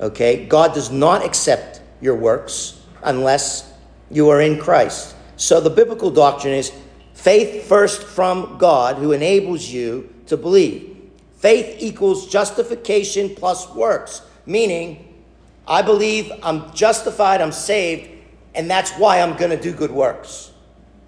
Okay? 0.00 0.46
God 0.46 0.74
does 0.74 0.90
not 0.90 1.24
accept 1.24 1.80
your 2.00 2.16
works 2.16 2.80
unless 3.04 3.72
you 4.10 4.30
are 4.30 4.40
in 4.40 4.58
Christ. 4.58 5.14
So 5.36 5.60
the 5.60 5.70
biblical 5.70 6.10
doctrine 6.10 6.54
is 6.54 6.72
faith 7.12 7.68
first 7.68 8.02
from 8.02 8.56
God 8.58 8.96
who 8.96 9.12
enables 9.12 9.68
you 9.68 10.12
to 10.26 10.36
believe. 10.36 10.95
Faith 11.36 11.76
equals 11.80 12.28
justification 12.28 13.34
plus 13.34 13.72
works, 13.74 14.22
meaning 14.46 15.22
I 15.66 15.82
believe 15.82 16.32
I'm 16.42 16.72
justified, 16.74 17.40
I'm 17.40 17.52
saved, 17.52 18.10
and 18.54 18.70
that's 18.70 18.92
why 18.92 19.20
I'm 19.20 19.36
going 19.36 19.50
to 19.50 19.60
do 19.60 19.72
good 19.72 19.90
works. 19.90 20.52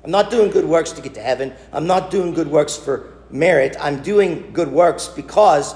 I'm 0.05 0.11
not 0.11 0.31
doing 0.31 0.51
good 0.51 0.65
works 0.65 0.93
to 0.93 1.03
get 1.03 1.15
to 1.15 1.23
heaven. 1.23 1.53
I'm 1.73 1.87
not 1.87 2.11
doing 2.11 2.35
good 2.35 2.49
works 2.49 2.77
for 2.77 3.13
merit. 3.31 3.77
I'm 3.81 4.03
doing 4.03 4.53
good 4.53 4.69
works 4.69 5.09
because 5.09 5.75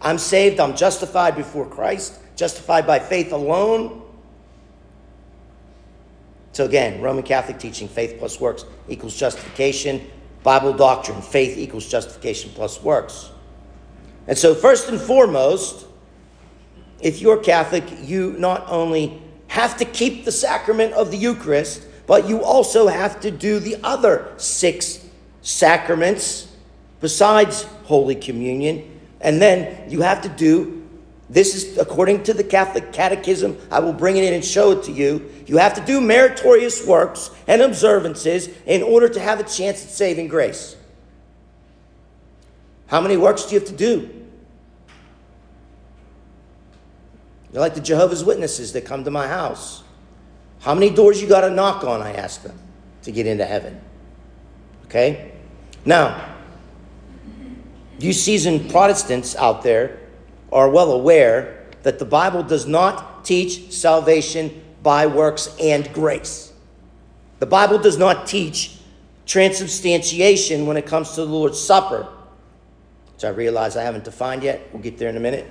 I'm 0.00 0.18
saved, 0.18 0.60
I'm 0.60 0.76
justified 0.76 1.34
before 1.34 1.66
Christ, 1.66 2.18
justified 2.36 2.86
by 2.86 2.98
faith 2.98 3.32
alone. 3.32 4.02
So 6.52 6.66
again, 6.66 7.00
Roman 7.00 7.24
Catholic 7.24 7.58
teaching, 7.58 7.88
faith 7.88 8.16
plus 8.18 8.38
works 8.38 8.64
equals 8.88 9.16
justification. 9.16 10.06
Bible 10.42 10.74
doctrine, 10.74 11.22
faith 11.22 11.56
equals 11.56 11.88
justification 11.88 12.50
plus 12.54 12.82
works. 12.82 13.30
And 14.26 14.36
so, 14.36 14.54
first 14.54 14.88
and 14.88 15.00
foremost, 15.00 15.86
if 17.00 17.20
you're 17.20 17.36
Catholic, 17.36 17.84
you 18.02 18.34
not 18.38 18.64
only 18.68 19.20
have 19.48 19.76
to 19.78 19.84
keep 19.84 20.24
the 20.24 20.32
sacrament 20.32 20.92
of 20.94 21.10
the 21.10 21.16
Eucharist, 21.16 21.86
but 22.06 22.28
you 22.28 22.42
also 22.42 22.86
have 22.86 23.20
to 23.20 23.30
do 23.30 23.58
the 23.58 23.76
other 23.82 24.32
six 24.36 25.06
sacraments 25.42 26.50
besides 27.00 27.64
Holy 27.84 28.14
Communion. 28.14 28.90
And 29.20 29.40
then 29.40 29.90
you 29.90 30.02
have 30.02 30.22
to 30.22 30.28
do 30.28 30.84
this 31.30 31.54
is 31.54 31.78
according 31.78 32.22
to 32.24 32.34
the 32.34 32.44
Catholic 32.44 32.92
Catechism. 32.92 33.58
I 33.70 33.80
will 33.80 33.92
bring 33.92 34.16
it 34.16 34.24
in 34.24 34.34
and 34.34 34.44
show 34.44 34.72
it 34.72 34.84
to 34.84 34.92
you. 34.92 35.30
You 35.46 35.56
have 35.56 35.74
to 35.74 35.84
do 35.84 36.00
meritorious 36.00 36.86
works 36.86 37.30
and 37.46 37.62
observances 37.62 38.48
in 38.66 38.82
order 38.82 39.08
to 39.08 39.20
have 39.20 39.40
a 39.40 39.42
chance 39.42 39.82
at 39.82 39.90
saving 39.90 40.28
grace. 40.28 40.76
How 42.86 43.00
many 43.00 43.16
works 43.16 43.44
do 43.44 43.54
you 43.54 43.60
have 43.60 43.68
to 43.68 43.74
do? 43.74 44.10
You're 47.52 47.60
like 47.60 47.74
the 47.74 47.80
Jehovah's 47.80 48.24
Witnesses 48.24 48.72
that 48.72 48.84
come 48.84 49.04
to 49.04 49.10
my 49.10 49.28
house. 49.28 49.82
How 50.60 50.74
many 50.74 50.90
doors 50.90 51.22
you 51.22 51.28
got 51.28 51.42
to 51.42 51.50
knock 51.50 51.84
on, 51.84 52.02
I 52.02 52.12
ask 52.12 52.42
them, 52.42 52.58
to 53.02 53.12
get 53.12 53.26
into 53.26 53.44
heaven? 53.44 53.80
Okay? 54.86 55.32
Now, 55.84 56.34
you 57.98 58.12
seasoned 58.12 58.70
Protestants 58.70 59.36
out 59.36 59.62
there 59.62 59.98
are 60.52 60.68
well 60.68 60.92
aware 60.92 61.64
that 61.82 61.98
the 61.98 62.04
Bible 62.04 62.42
does 62.42 62.66
not 62.66 63.24
teach 63.24 63.72
salvation 63.72 64.62
by 64.82 65.06
works 65.06 65.54
and 65.60 65.92
grace. 65.92 66.52
The 67.38 67.46
Bible 67.46 67.78
does 67.78 67.98
not 67.98 68.26
teach 68.26 68.78
transubstantiation 69.26 70.66
when 70.66 70.76
it 70.76 70.86
comes 70.86 71.12
to 71.12 71.24
the 71.24 71.30
Lord's 71.30 71.60
Supper, 71.60 72.08
which 73.14 73.24
I 73.24 73.28
realize 73.28 73.76
I 73.76 73.82
haven't 73.82 74.04
defined 74.04 74.42
yet. 74.42 74.68
We'll 74.72 74.82
get 74.82 74.98
there 74.98 75.08
in 75.08 75.16
a 75.16 75.20
minute. 75.20 75.46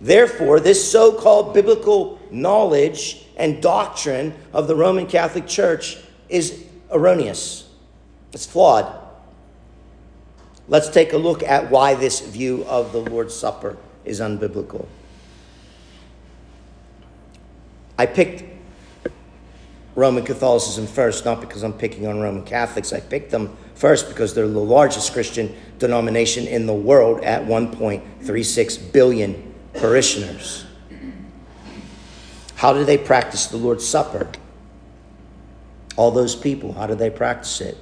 Therefore, 0.00 0.58
this 0.58 0.90
so 0.90 1.12
called 1.12 1.54
biblical 1.54 2.18
knowledge 2.30 3.24
and 3.36 3.62
doctrine 3.62 4.34
of 4.52 4.66
the 4.66 4.74
Roman 4.74 5.06
Catholic 5.06 5.46
Church 5.46 5.96
is 6.28 6.64
erroneous, 6.90 7.68
it's 8.32 8.46
flawed. 8.46 9.00
Let's 10.68 10.88
take 10.88 11.12
a 11.12 11.18
look 11.18 11.42
at 11.42 11.70
why 11.70 11.94
this 11.94 12.20
view 12.20 12.64
of 12.64 12.92
the 12.92 12.98
Lord's 12.98 13.34
Supper 13.34 13.76
is 14.04 14.20
unbiblical. 14.20 14.86
I 17.98 18.06
picked 18.06 18.44
Roman 19.94 20.24
Catholicism 20.24 20.86
first, 20.86 21.24
not 21.24 21.40
because 21.40 21.62
I'm 21.62 21.74
picking 21.74 22.06
on 22.06 22.20
Roman 22.20 22.44
Catholics. 22.44 22.92
I 22.92 23.00
picked 23.00 23.30
them 23.30 23.56
first 23.74 24.08
because 24.08 24.34
they're 24.34 24.48
the 24.48 24.58
largest 24.58 25.12
Christian 25.12 25.54
denomination 25.82 26.46
in 26.46 26.66
the 26.66 26.72
world 26.72 27.20
at 27.24 27.44
1.36 27.44 28.92
billion 28.92 29.54
parishioners. 29.74 30.64
How 32.54 32.72
do 32.72 32.84
they 32.84 32.96
practice 32.96 33.48
the 33.48 33.56
Lord's 33.56 33.84
Supper? 33.84 34.30
All 35.96 36.12
those 36.12 36.36
people, 36.36 36.72
how 36.72 36.86
do 36.86 36.94
they 36.94 37.10
practice 37.10 37.60
it? 37.60 37.76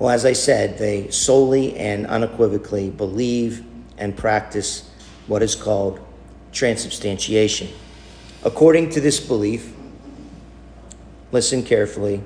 Well, 0.00 0.10
as 0.10 0.26
I 0.26 0.32
said, 0.32 0.78
they 0.78 1.10
solely 1.10 1.76
and 1.76 2.08
unequivocally 2.08 2.90
believe 2.90 3.64
and 3.96 4.14
practice 4.16 4.90
what 5.28 5.42
is 5.42 5.54
called 5.54 6.00
transubstantiation. 6.52 7.68
According 8.44 8.90
to 8.90 9.00
this 9.00 9.20
belief, 9.20 9.72
listen 11.30 11.62
carefully. 11.62 12.20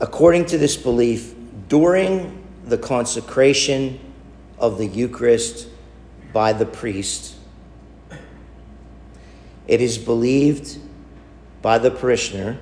According 0.00 0.46
to 0.46 0.58
this 0.58 0.76
belief, 0.78 1.34
during 1.68 2.42
the 2.64 2.78
consecration 2.78 4.00
of 4.58 4.78
the 4.78 4.86
Eucharist 4.86 5.68
by 6.32 6.54
the 6.54 6.64
priest, 6.64 7.36
it 9.68 9.80
is 9.82 9.98
believed 9.98 10.78
by 11.60 11.78
the 11.78 11.90
parishioner 11.90 12.58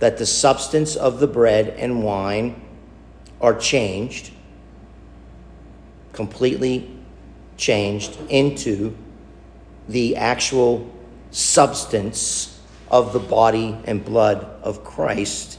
that 0.00 0.18
the 0.18 0.26
substance 0.26 0.96
of 0.96 1.20
the 1.20 1.28
bread 1.28 1.68
and 1.78 2.02
wine 2.02 2.60
are 3.40 3.54
changed, 3.54 4.32
completely 6.12 6.90
changed 7.56 8.18
into 8.28 8.96
the 9.88 10.16
actual 10.16 10.92
substance 11.30 12.60
of 12.90 13.12
the 13.12 13.20
body 13.20 13.78
and 13.84 14.04
blood 14.04 14.44
of 14.62 14.82
Christ, 14.82 15.58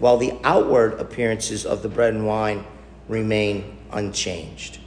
while 0.00 0.16
the 0.16 0.32
outward 0.42 0.98
appearances 0.98 1.64
of 1.64 1.82
the 1.82 1.88
bread 1.88 2.14
and 2.14 2.26
wine 2.26 2.64
remain 3.06 3.76
unchanged. 3.92 4.78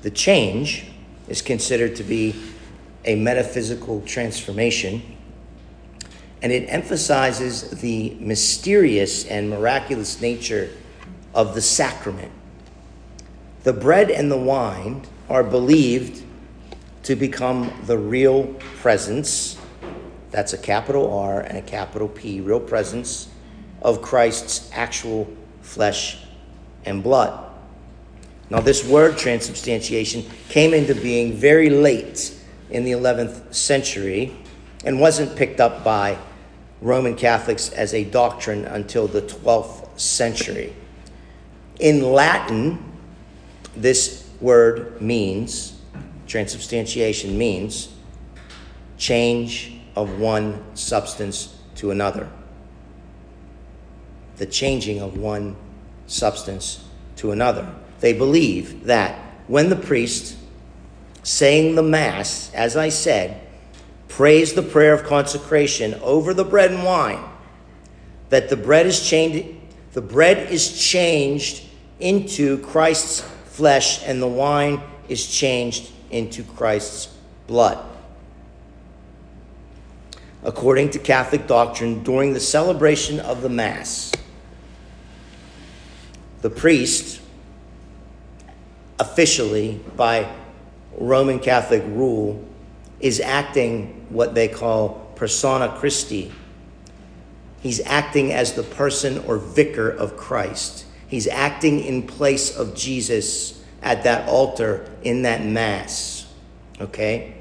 The 0.00 0.10
change 0.10 0.86
is 1.28 1.42
considered 1.42 1.94
to 1.96 2.02
be 2.02 2.34
a 3.04 3.14
metaphysical 3.14 4.00
transformation, 4.02 5.02
and 6.40 6.50
it 6.50 6.66
emphasizes 6.68 7.70
the 7.82 8.16
mysterious 8.18 9.26
and 9.26 9.50
miraculous 9.50 10.20
nature 10.20 10.70
of 11.34 11.54
the 11.54 11.60
sacrament. 11.60 12.32
The 13.64 13.74
bread 13.74 14.10
and 14.10 14.30
the 14.30 14.38
wine 14.38 15.02
are 15.28 15.44
believed 15.44 16.24
to 17.02 17.16
become 17.16 17.70
the 17.84 17.98
real 17.98 18.46
presence. 18.80 19.58
That's 20.30 20.54
a 20.54 20.58
capital 20.58 21.12
R 21.12 21.40
and 21.40 21.58
a 21.58 21.62
capital 21.62 22.08
P, 22.08 22.40
real 22.40 22.60
presence 22.60 23.28
of 23.82 24.02
Christ's 24.02 24.70
actual 24.72 25.28
flesh 25.62 26.18
and 26.84 27.02
blood. 27.02 27.44
Now, 28.50 28.60
this 28.60 28.86
word 28.86 29.18
transubstantiation 29.18 30.24
came 30.48 30.72
into 30.72 30.94
being 30.94 31.34
very 31.34 31.68
late 31.68 32.34
in 32.70 32.84
the 32.84 32.92
11th 32.92 33.54
century 33.54 34.34
and 34.84 34.98
wasn't 34.98 35.36
picked 35.36 35.60
up 35.60 35.84
by 35.84 36.16
Roman 36.80 37.14
Catholics 37.14 37.70
as 37.70 37.92
a 37.92 38.04
doctrine 38.04 38.64
until 38.64 39.06
the 39.06 39.22
12th 39.22 40.00
century. 40.00 40.74
In 41.80 42.12
Latin, 42.12 42.78
this 43.76 44.28
word 44.40 45.00
means, 45.00 45.78
transubstantiation 46.26 47.36
means, 47.36 47.88
change 48.96 49.78
of 49.94 50.18
one 50.18 50.64
substance 50.74 51.56
to 51.76 51.90
another. 51.90 52.28
The 54.38 54.46
changing 54.46 55.00
of 55.00 55.18
one 55.18 55.56
substance 56.06 56.84
to 57.16 57.32
another. 57.32 57.72
They 58.00 58.12
believe 58.12 58.84
that 58.84 59.18
when 59.46 59.68
the 59.68 59.76
priest, 59.76 60.36
saying 61.22 61.74
the 61.74 61.82
Mass, 61.82 62.52
as 62.54 62.76
I 62.76 62.88
said, 62.88 63.40
prays 64.08 64.54
the 64.54 64.62
prayer 64.62 64.94
of 64.94 65.04
consecration 65.04 65.94
over 66.02 66.32
the 66.32 66.44
bread 66.44 66.70
and 66.70 66.84
wine, 66.84 67.22
that 68.30 68.48
the 68.48 68.56
bread 68.56 68.86
is 68.86 69.06
changed, 69.06 69.46
the 69.92 70.00
bread 70.00 70.50
is 70.50 70.80
changed 70.80 71.64
into 72.00 72.58
Christ's 72.58 73.20
flesh 73.46 74.04
and 74.04 74.22
the 74.22 74.28
wine 74.28 74.80
is 75.08 75.26
changed 75.26 75.90
into 76.10 76.42
Christ's 76.44 77.14
blood. 77.46 77.84
According 80.44 80.90
to 80.90 80.98
Catholic 80.98 81.46
doctrine, 81.46 82.04
during 82.04 82.32
the 82.32 82.40
celebration 82.40 83.18
of 83.20 83.42
the 83.42 83.48
Mass, 83.48 84.12
the 86.40 86.50
priest 86.50 87.20
officially 88.98 89.80
by 89.96 90.30
Roman 90.96 91.38
Catholic 91.38 91.82
rule 91.86 92.44
is 93.00 93.20
acting 93.20 94.06
what 94.08 94.34
they 94.34 94.48
call 94.48 95.12
persona 95.14 95.76
Christi. 95.78 96.32
He's 97.60 97.80
acting 97.80 98.32
as 98.32 98.52
the 98.54 98.62
person 98.62 99.18
or 99.26 99.38
vicar 99.38 99.90
of 99.90 100.16
Christ. 100.16 100.86
He's 101.08 101.26
acting 101.26 101.80
in 101.80 102.06
place 102.06 102.56
of 102.56 102.74
Jesus 102.74 103.62
at 103.82 104.04
that 104.04 104.28
altar 104.28 104.88
in 105.02 105.22
that 105.22 105.44
Mass. 105.44 106.32
Okay? 106.80 107.34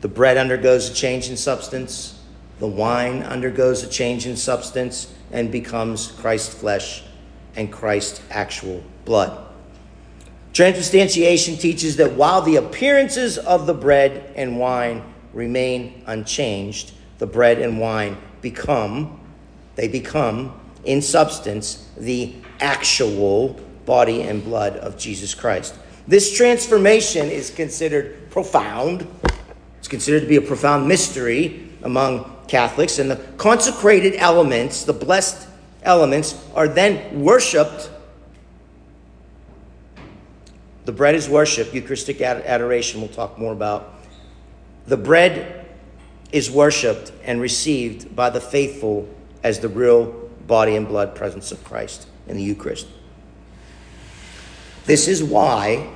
The 0.00 0.08
bread 0.08 0.36
undergoes 0.36 0.90
a 0.90 0.94
change 0.94 1.28
in 1.28 1.36
substance, 1.36 2.21
the 2.58 2.66
wine 2.66 3.22
undergoes 3.22 3.82
a 3.82 3.88
change 3.88 4.26
in 4.26 4.36
substance 4.36 5.12
and 5.32 5.50
becomes 5.50 6.12
Christ's 6.12 6.54
flesh 6.54 7.02
and 7.56 7.72
Christ's 7.72 8.20
actual 8.30 8.82
blood. 9.04 9.46
Transubstantiation 10.52 11.56
teaches 11.56 11.96
that 11.96 12.12
while 12.12 12.42
the 12.42 12.56
appearances 12.56 13.38
of 13.38 13.66
the 13.66 13.74
bread 13.74 14.32
and 14.36 14.58
wine 14.58 15.02
remain 15.32 16.02
unchanged, 16.06 16.92
the 17.18 17.26
bread 17.26 17.58
and 17.58 17.80
wine 17.80 18.18
become, 18.42 19.18
they 19.76 19.88
become, 19.88 20.60
in 20.84 21.00
substance, 21.00 21.88
the 21.96 22.34
actual 22.60 23.58
body 23.86 24.22
and 24.22 24.44
blood 24.44 24.76
of 24.76 24.98
Jesus 24.98 25.34
Christ. 25.34 25.74
This 26.06 26.36
transformation 26.36 27.30
is 27.30 27.50
considered 27.50 28.30
profound. 28.30 29.06
It's 29.78 29.88
considered 29.88 30.20
to 30.20 30.26
be 30.26 30.36
a 30.36 30.42
profound 30.42 30.86
mystery 30.86 31.70
among 31.82 32.31
Catholics, 32.48 32.98
and 32.98 33.10
the 33.10 33.16
consecrated 33.36 34.14
elements, 34.16 34.84
the 34.84 34.92
blessed 34.92 35.48
elements, 35.82 36.42
are 36.54 36.68
then 36.68 37.22
worshiped. 37.22 37.90
The 40.84 40.92
bread 40.92 41.14
is 41.14 41.28
worship, 41.28 41.72
Eucharistic 41.72 42.20
adoration, 42.20 43.00
we'll 43.00 43.10
talk 43.10 43.38
more 43.38 43.52
about. 43.52 43.94
The 44.86 44.96
bread 44.96 45.66
is 46.32 46.50
worshiped 46.50 47.12
and 47.24 47.40
received 47.40 48.16
by 48.16 48.30
the 48.30 48.40
faithful 48.40 49.08
as 49.42 49.60
the 49.60 49.68
real 49.68 50.06
body 50.46 50.76
and 50.76 50.88
blood 50.88 51.14
presence 51.14 51.52
of 51.52 51.62
Christ 51.62 52.08
in 52.26 52.36
the 52.36 52.42
Eucharist. 52.42 52.86
This 54.86 55.06
is 55.06 55.22
why 55.22 55.88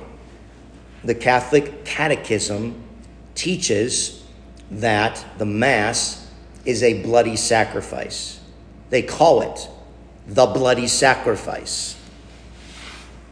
the 1.03 1.15
Catholic 1.15 1.83
Catechism 1.83 2.81
teaches 3.35 4.23
that 4.71 5.25
the 5.37 5.45
Mass 5.45 6.26
is 6.65 6.83
a 6.83 7.01
bloody 7.01 7.35
sacrifice. 7.35 8.39
They 8.89 9.01
call 9.01 9.41
it 9.41 9.69
the 10.27 10.45
bloody 10.45 10.87
sacrifice. 10.87 11.95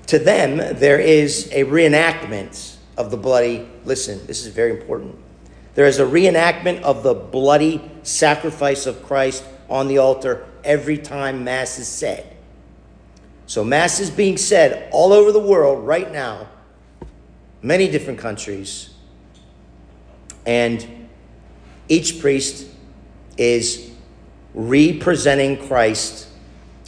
To 0.07 0.19
them, 0.19 0.57
there 0.77 0.99
is 0.99 1.49
a 1.51 1.63
reenactment 1.63 2.75
of 2.97 3.11
the 3.11 3.17
bloody, 3.17 3.67
listen, 3.83 4.25
this 4.27 4.45
is 4.45 4.53
very 4.53 4.71
important. 4.71 5.17
There 5.73 5.87
is 5.87 5.99
a 5.99 6.05
reenactment 6.05 6.81
of 6.81 7.03
the 7.03 7.13
bloody 7.13 7.81
sacrifice 8.03 8.85
of 8.85 9.03
Christ 9.03 9.43
on 9.69 9.87
the 9.87 9.97
altar 9.97 10.47
every 10.63 10.97
time 10.97 11.43
Mass 11.43 11.79
is 11.79 11.87
said. 11.87 12.35
So, 13.47 13.63
Mass 13.63 13.99
is 13.99 14.09
being 14.09 14.37
said 14.37 14.89
all 14.91 15.13
over 15.13 15.31
the 15.31 15.39
world 15.39 15.85
right 15.85 16.11
now, 16.11 16.47
many 17.61 17.89
different 17.89 18.19
countries, 18.19 18.89
and 20.45 21.07
each 21.89 22.19
priest 22.19 22.67
is 23.37 23.91
representing 24.53 25.57
Christ 25.67 26.27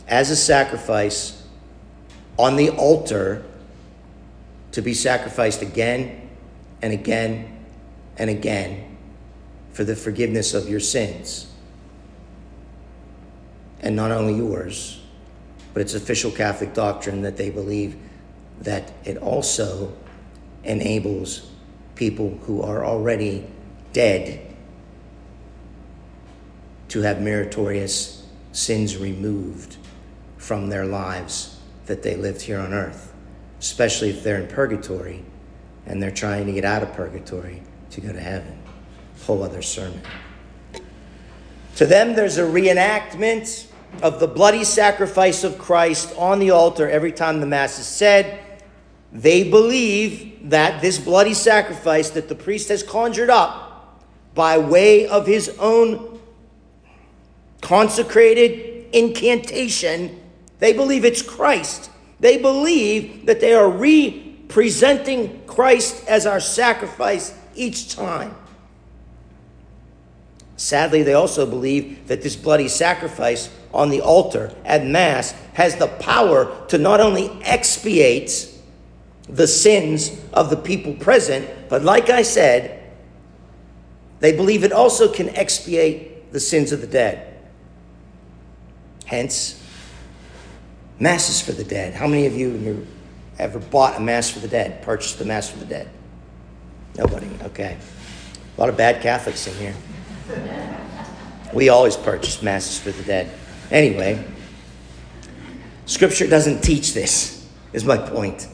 as 0.07 0.29
a 0.29 0.35
sacrifice 0.35 1.43
on 2.37 2.55
the 2.55 2.69
altar 2.69 3.43
to 4.71 4.81
be 4.81 4.93
sacrificed 4.93 5.61
again 5.61 6.29
and 6.81 6.93
again 6.93 7.57
and 8.17 8.29
again 8.29 8.97
for 9.73 9.83
the 9.83 9.95
forgiveness 9.95 10.53
of 10.53 10.69
your 10.69 10.79
sins. 10.79 11.51
And 13.81 13.95
not 13.95 14.11
only 14.11 14.35
yours, 14.35 15.01
but 15.73 15.81
it's 15.81 15.93
official 15.93 16.31
Catholic 16.31 16.73
doctrine 16.73 17.21
that 17.21 17.37
they 17.37 17.49
believe 17.49 17.95
that 18.61 18.91
it 19.05 19.17
also 19.17 19.93
enables 20.63 21.49
people 21.95 22.37
who 22.43 22.61
are 22.61 22.85
already 22.85 23.45
dead 23.93 24.55
to 26.89 27.01
have 27.01 27.21
meritorious 27.21 28.25
sins 28.51 28.97
removed 28.97 29.77
from 30.37 30.69
their 30.69 30.85
lives 30.85 31.59
that 31.85 32.03
they 32.03 32.15
lived 32.15 32.41
here 32.41 32.59
on 32.59 32.73
earth, 32.73 33.13
especially 33.59 34.09
if 34.09 34.23
they're 34.23 34.41
in 34.41 34.47
purgatory 34.47 35.23
and 35.85 36.01
they're 36.01 36.11
trying 36.11 36.45
to 36.45 36.51
get 36.51 36.65
out 36.65 36.83
of 36.83 36.93
purgatory 36.93 37.61
to 37.91 38.01
go 38.01 38.11
to 38.11 38.19
heaven. 38.19 38.57
Whole 39.25 39.43
other 39.43 39.61
sermon. 39.61 40.01
To 41.77 41.85
them, 41.85 42.15
there's 42.15 42.37
a 42.37 42.43
reenactment 42.43 43.67
of 44.01 44.19
the 44.19 44.27
bloody 44.27 44.63
sacrifice 44.63 45.43
of 45.43 45.57
Christ 45.57 46.13
on 46.17 46.39
the 46.39 46.51
altar 46.51 46.89
every 46.89 47.11
time 47.11 47.39
the 47.39 47.45
Mass 47.45 47.79
is 47.79 47.85
said. 47.85 48.39
They 49.11 49.49
believe 49.49 50.49
that 50.49 50.81
this 50.81 50.99
bloody 50.99 51.33
sacrifice 51.33 52.09
that 52.11 52.29
the 52.29 52.35
priest 52.35 52.69
has 52.69 52.83
conjured 52.83 53.29
up 53.29 54.03
by 54.35 54.57
way 54.57 55.07
of 55.07 55.25
his 55.25 55.49
own 55.59 56.16
consecrated 57.61 58.87
incantation, 58.93 60.21
they 60.59 60.73
believe 60.73 61.05
it's 61.05 61.21
Christ. 61.21 61.89
They 62.19 62.37
believe 62.37 63.25
that 63.25 63.39
they 63.39 63.53
are 63.53 63.69
representing 63.69 65.43
Christ 65.45 66.07
as 66.07 66.25
our 66.25 66.39
sacrifice 66.39 67.33
each 67.55 67.95
time. 67.95 68.35
Sadly, 70.55 71.03
they 71.03 71.13
also 71.13 71.45
believe 71.45 72.07
that 72.07 72.23
this 72.23 72.35
bloody 72.35 72.67
sacrifice 72.67 73.49
on 73.73 73.89
the 73.89 74.01
altar 74.01 74.51
at 74.65 74.85
Mass 74.85 75.31
has 75.53 75.75
the 75.75 75.87
power 75.87 76.65
to 76.67 76.79
not 76.79 76.99
only 76.99 77.29
expiate 77.43 78.49
the 79.29 79.45
sins 79.45 80.19
of 80.33 80.49
the 80.49 80.57
people 80.57 80.93
present, 80.93 81.47
but 81.69 81.83
like 81.83 82.09
I 82.09 82.23
said, 82.23 82.91
they 84.19 84.31
believe 84.31 84.63
it 84.63 84.71
also 84.71 85.11
can 85.11 85.29
expiate 85.29 86.31
the 86.31 86.39
sins 86.39 86.71
of 86.71 86.81
the 86.81 86.87
dead. 86.87 87.26
Hence, 89.07 89.63
Masses 90.99 91.41
for 91.41 91.53
the 91.53 91.63
dead. 91.63 91.93
How 91.93 92.07
many 92.07 92.25
of 92.25 92.35
you 92.35 92.85
ever 93.39 93.59
bought 93.59 93.97
a 93.97 93.99
Mass 93.99 94.29
for 94.29 94.39
the 94.39 94.47
dead, 94.47 94.81
purchased 94.81 95.19
a 95.21 95.25
Mass 95.25 95.49
for 95.49 95.59
the 95.59 95.65
dead? 95.65 95.89
Nobody. 96.97 97.29
Okay. 97.43 97.77
A 98.55 98.59
lot 98.59 98.69
of 98.69 98.75
bad 98.75 99.01
Catholics 99.01 99.47
in 99.47 99.53
here. 99.55 99.75
We 101.53 101.69
always 101.69 101.95
purchase 101.95 102.41
Masses 102.41 102.79
for 102.79 102.91
the 102.91 103.03
dead. 103.03 103.31
Anyway, 103.71 104.23
Scripture 105.85 106.27
doesn't 106.27 106.61
teach 106.61 106.93
this, 106.93 107.47
is 107.71 107.85
my 107.85 107.97
point. 107.97 108.47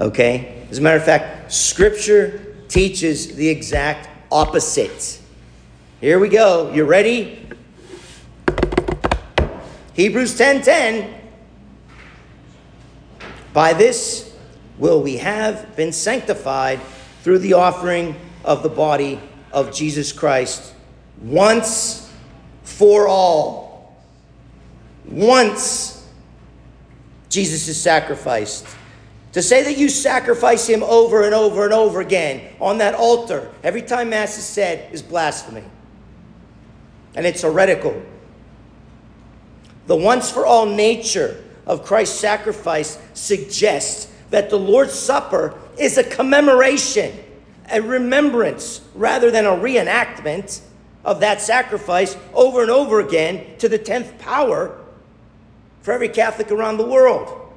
Okay? 0.00 0.66
As 0.70 0.78
a 0.78 0.80
matter 0.80 0.96
of 0.96 1.04
fact, 1.04 1.52
Scripture 1.52 2.56
teaches 2.68 3.34
the 3.34 3.48
exact 3.48 4.08
opposite. 4.32 5.20
Here 6.00 6.18
we 6.18 6.28
go. 6.28 6.72
You 6.72 6.84
ready? 6.84 7.37
Hebrews 9.98 10.38
10:10 10.38 10.62
10, 10.62 11.14
By 13.52 13.72
this 13.72 14.32
will 14.78 15.02
we 15.02 15.16
have 15.16 15.74
been 15.74 15.92
sanctified 15.92 16.78
through 17.24 17.40
the 17.40 17.54
offering 17.54 18.14
of 18.44 18.62
the 18.62 18.68
body 18.68 19.20
of 19.50 19.74
Jesus 19.74 20.12
Christ 20.12 20.72
once 21.20 22.12
for 22.62 23.08
all. 23.08 23.96
Once 25.04 26.06
Jesus 27.28 27.66
is 27.66 27.80
sacrificed. 27.80 28.68
To 29.32 29.42
say 29.42 29.64
that 29.64 29.78
you 29.78 29.88
sacrifice 29.88 30.68
him 30.68 30.84
over 30.84 31.24
and 31.24 31.34
over 31.34 31.64
and 31.64 31.74
over 31.74 32.00
again 32.00 32.54
on 32.60 32.78
that 32.78 32.94
altar 32.94 33.50
every 33.64 33.82
time 33.82 34.10
Mass 34.10 34.38
is 34.38 34.44
said 34.44 34.92
is 34.92 35.02
blasphemy. 35.02 35.64
And 37.16 37.26
it's 37.26 37.42
heretical. 37.42 38.00
The 39.88 39.96
once 39.96 40.30
for 40.30 40.44
all 40.44 40.66
nature 40.66 41.42
of 41.66 41.82
Christ's 41.82 42.20
sacrifice 42.20 42.98
suggests 43.14 44.12
that 44.28 44.50
the 44.50 44.58
Lord's 44.58 44.92
Supper 44.92 45.58
is 45.78 45.96
a 45.96 46.04
commemoration, 46.04 47.18
a 47.70 47.80
remembrance, 47.80 48.82
rather 48.94 49.30
than 49.30 49.46
a 49.46 49.50
reenactment 49.50 50.60
of 51.06 51.20
that 51.20 51.40
sacrifice 51.40 52.18
over 52.34 52.60
and 52.60 52.70
over 52.70 53.00
again 53.00 53.56
to 53.58 53.68
the 53.68 53.78
10th 53.78 54.18
power 54.18 54.78
for 55.80 55.92
every 55.92 56.10
Catholic 56.10 56.52
around 56.52 56.76
the 56.76 56.86
world. 56.86 57.50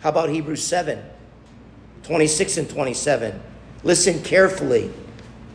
How 0.00 0.08
about 0.08 0.30
Hebrews 0.30 0.64
7 0.64 0.98
26 2.04 2.56
and 2.56 2.70
27? 2.70 3.38
Listen 3.84 4.22
carefully, 4.22 4.90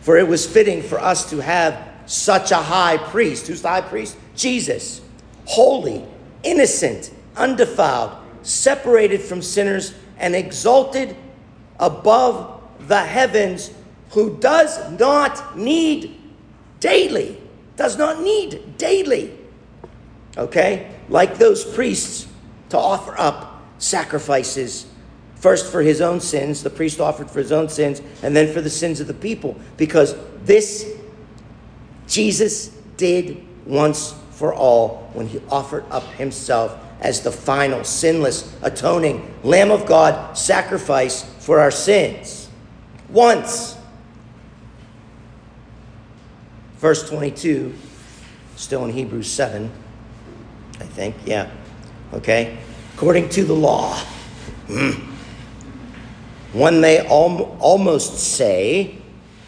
for 0.01 0.17
it 0.17 0.27
was 0.27 0.45
fitting 0.45 0.83
for 0.83 0.99
us 0.99 1.31
to 1.31 1.39
have 1.39 1.89
such 2.05 2.51
a 2.51 2.57
high 2.57 2.97
priest. 2.97 3.47
Who's 3.47 3.63
the 3.63 3.69
high 3.69 3.81
priest? 3.81 4.15
Jesus. 4.37 5.01
Holy, 5.45 6.05
innocent, 6.43 7.11
undefiled, 7.35 8.11
separated 8.43 9.21
from 9.21 9.41
sinners, 9.41 9.93
and 10.17 10.35
exalted 10.35 11.15
above 11.79 12.61
the 12.87 12.99
heavens, 12.99 13.71
who 14.11 14.37
does 14.37 14.91
not 14.97 15.57
need 15.57 16.19
daily, 16.79 17.39
does 17.75 17.97
not 17.97 18.21
need 18.21 18.77
daily, 18.77 19.37
okay, 20.37 20.91
like 21.09 21.37
those 21.37 21.65
priests 21.65 22.27
to 22.69 22.77
offer 22.77 23.17
up 23.17 23.61
sacrifices 23.77 24.87
first 25.35 25.71
for 25.71 25.81
his 25.81 26.01
own 26.01 26.19
sins, 26.19 26.63
the 26.63 26.69
priest 26.69 26.99
offered 26.99 27.29
for 27.29 27.39
his 27.39 27.51
own 27.51 27.69
sins, 27.69 28.01
and 28.23 28.35
then 28.35 28.51
for 28.51 28.61
the 28.61 28.69
sins 28.69 28.99
of 28.99 29.07
the 29.07 29.13
people, 29.13 29.55
because 29.77 30.15
this 30.43 30.95
Jesus 32.07 32.69
did 32.95 33.45
once 33.65 34.15
for 34.37 34.53
all 34.53 35.09
when 35.13 35.25
he 35.25 35.41
offered 35.49 35.83
up 35.89 36.03
himself 36.13 36.77
as 37.01 37.21
the 37.21 37.31
final 37.31 37.83
sinless 37.83 38.55
atoning 38.61 39.33
lamb 39.41 39.71
of 39.71 39.87
God 39.87 40.37
sacrifice 40.37 41.23
for 41.39 41.59
our 41.59 41.71
sins. 41.71 42.47
Once. 43.09 43.75
Verse 46.77 47.09
22, 47.09 47.73
still 48.57 48.85
in 48.85 48.91
Hebrews 48.91 49.27
7, 49.31 49.71
I 50.79 50.83
think, 50.83 51.15
yeah. 51.25 51.49
Okay? 52.13 52.59
According 52.93 53.29
to 53.29 53.43
the 53.43 53.55
law, 53.55 53.95
hmm, 54.67 54.91
one 56.53 56.79
may 56.79 56.99
al- 56.99 57.57
almost 57.59 58.19
say, 58.19 58.99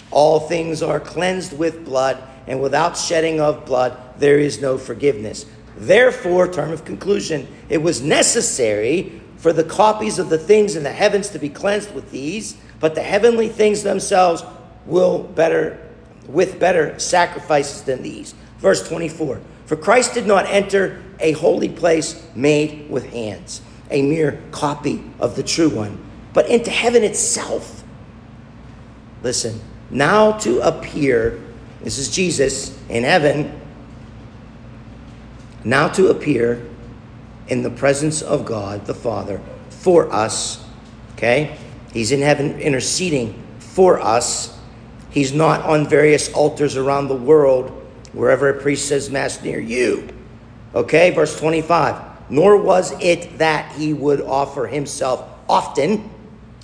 all 0.10 0.39
things 0.39 0.82
are 0.82 0.99
cleansed 0.99 1.56
with 1.56 1.86
blood 1.86 2.29
and 2.49 2.59
without 2.59 2.97
shedding 2.97 3.39
of 3.39 3.63
blood, 3.63 3.95
there 4.17 4.39
is 4.39 4.59
no 4.59 4.77
forgiveness. 4.77 5.45
Therefore, 5.77 6.47
term 6.47 6.71
of 6.71 6.83
conclusion, 6.83 7.47
it 7.69 7.77
was 7.77 8.01
necessary 8.01 9.21
for 9.38 9.53
the 9.53 9.63
copies 9.63 10.17
of 10.17 10.29
the 10.29 10.38
things 10.38 10.75
in 10.75 10.81
the 10.81 10.91
heavens 10.91 11.29
to 11.29 11.39
be 11.39 11.47
cleansed 11.47 11.93
with 11.93 12.09
these, 12.09 12.57
but 12.79 12.95
the 12.95 13.03
heavenly 13.03 13.49
things 13.49 13.83
themselves 13.83 14.43
will 14.88 15.19
better 15.23 15.79
with 16.27 16.59
better 16.59 16.97
sacrifices 16.97 17.83
than 17.83 18.01
these. 18.01 18.33
Verse 18.57 18.88
24. 18.88 19.39
For 19.67 19.75
Christ 19.75 20.15
did 20.15 20.25
not 20.25 20.47
enter 20.47 21.03
a 21.19 21.33
holy 21.33 21.69
place 21.69 22.27
made 22.35 22.89
with 22.89 23.12
hands, 23.12 23.62
a 23.91 24.01
mere 24.01 24.41
copy 24.51 25.03
of 25.19 25.35
the 25.35 25.43
true 25.43 25.69
one, 25.69 26.03
but 26.33 26.49
into 26.49 26.71
heaven 26.71 27.03
itself. 27.03 27.83
Listen, 29.21 29.62
now 29.91 30.31
to 30.39 30.62
appear 30.62 31.39
this 31.82 31.98
is 31.98 32.10
Jesus 32.10 32.78
in 32.89 33.04
heaven, 33.04 33.60
now 35.63 35.88
to 35.89 36.08
appear 36.08 36.65
in 37.48 37.63
the 37.63 37.70
presence 37.70 38.22
of 38.22 38.46
God 38.46 38.86
the 38.86 38.94
Father 38.94 39.42
for 39.70 40.12
us. 40.12 40.63
Okay? 41.13 41.58
He's 41.94 42.12
in 42.12 42.22
heaven 42.22 42.60
interceding 42.60 43.42
for 43.60 44.00
us. 44.00 44.58
He's 45.10 45.34
not 45.34 45.62
on 45.62 45.88
various 45.88 46.32
altars 46.34 46.78
around 46.78 47.08
the 47.08 47.15
world 47.15 47.70
wherever 48.13 48.50
a 48.50 48.62
priest 48.62 48.88
says 48.88 49.10
Mass 49.10 49.42
near 49.42 49.60
you. 49.60 50.10
Okay? 50.76 51.12
Verse 51.12 51.38
25. 51.39 52.30
Nor 52.30 52.58
was 52.58 52.92
it 53.02 53.38
that 53.39 53.72
he 53.74 53.94
would 53.94 54.22
offer 54.22 54.68
himself 54.68 55.28
often 55.48 56.10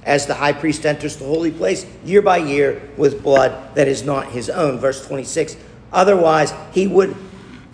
as 0.06 0.28
the 0.28 0.36
high 0.36 0.54
priest 0.54 0.86
enters 0.86 1.18
the 1.18 1.26
holy 1.26 1.52
place 1.52 1.86
year 2.04 2.22
by 2.22 2.38
year 2.38 2.90
with 2.96 3.24
blood 3.24 3.76
that 3.76 3.88
is 3.88 4.04
not 4.04 4.28
his 4.32 4.50
own. 4.50 4.78
Verse 4.78 5.06
26. 5.06 5.58
Otherwise, 5.92 6.54
he 6.72 6.86
would, 6.86 7.16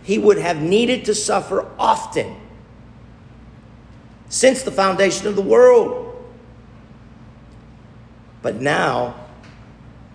he 0.03 0.17
would 0.17 0.37
have 0.37 0.61
needed 0.61 1.05
to 1.05 1.13
suffer 1.13 1.69
often 1.77 2.37
since 4.29 4.63
the 4.63 4.71
foundation 4.71 5.27
of 5.27 5.35
the 5.35 5.41
world. 5.41 6.07
But 8.41 8.61
now, 8.61 9.15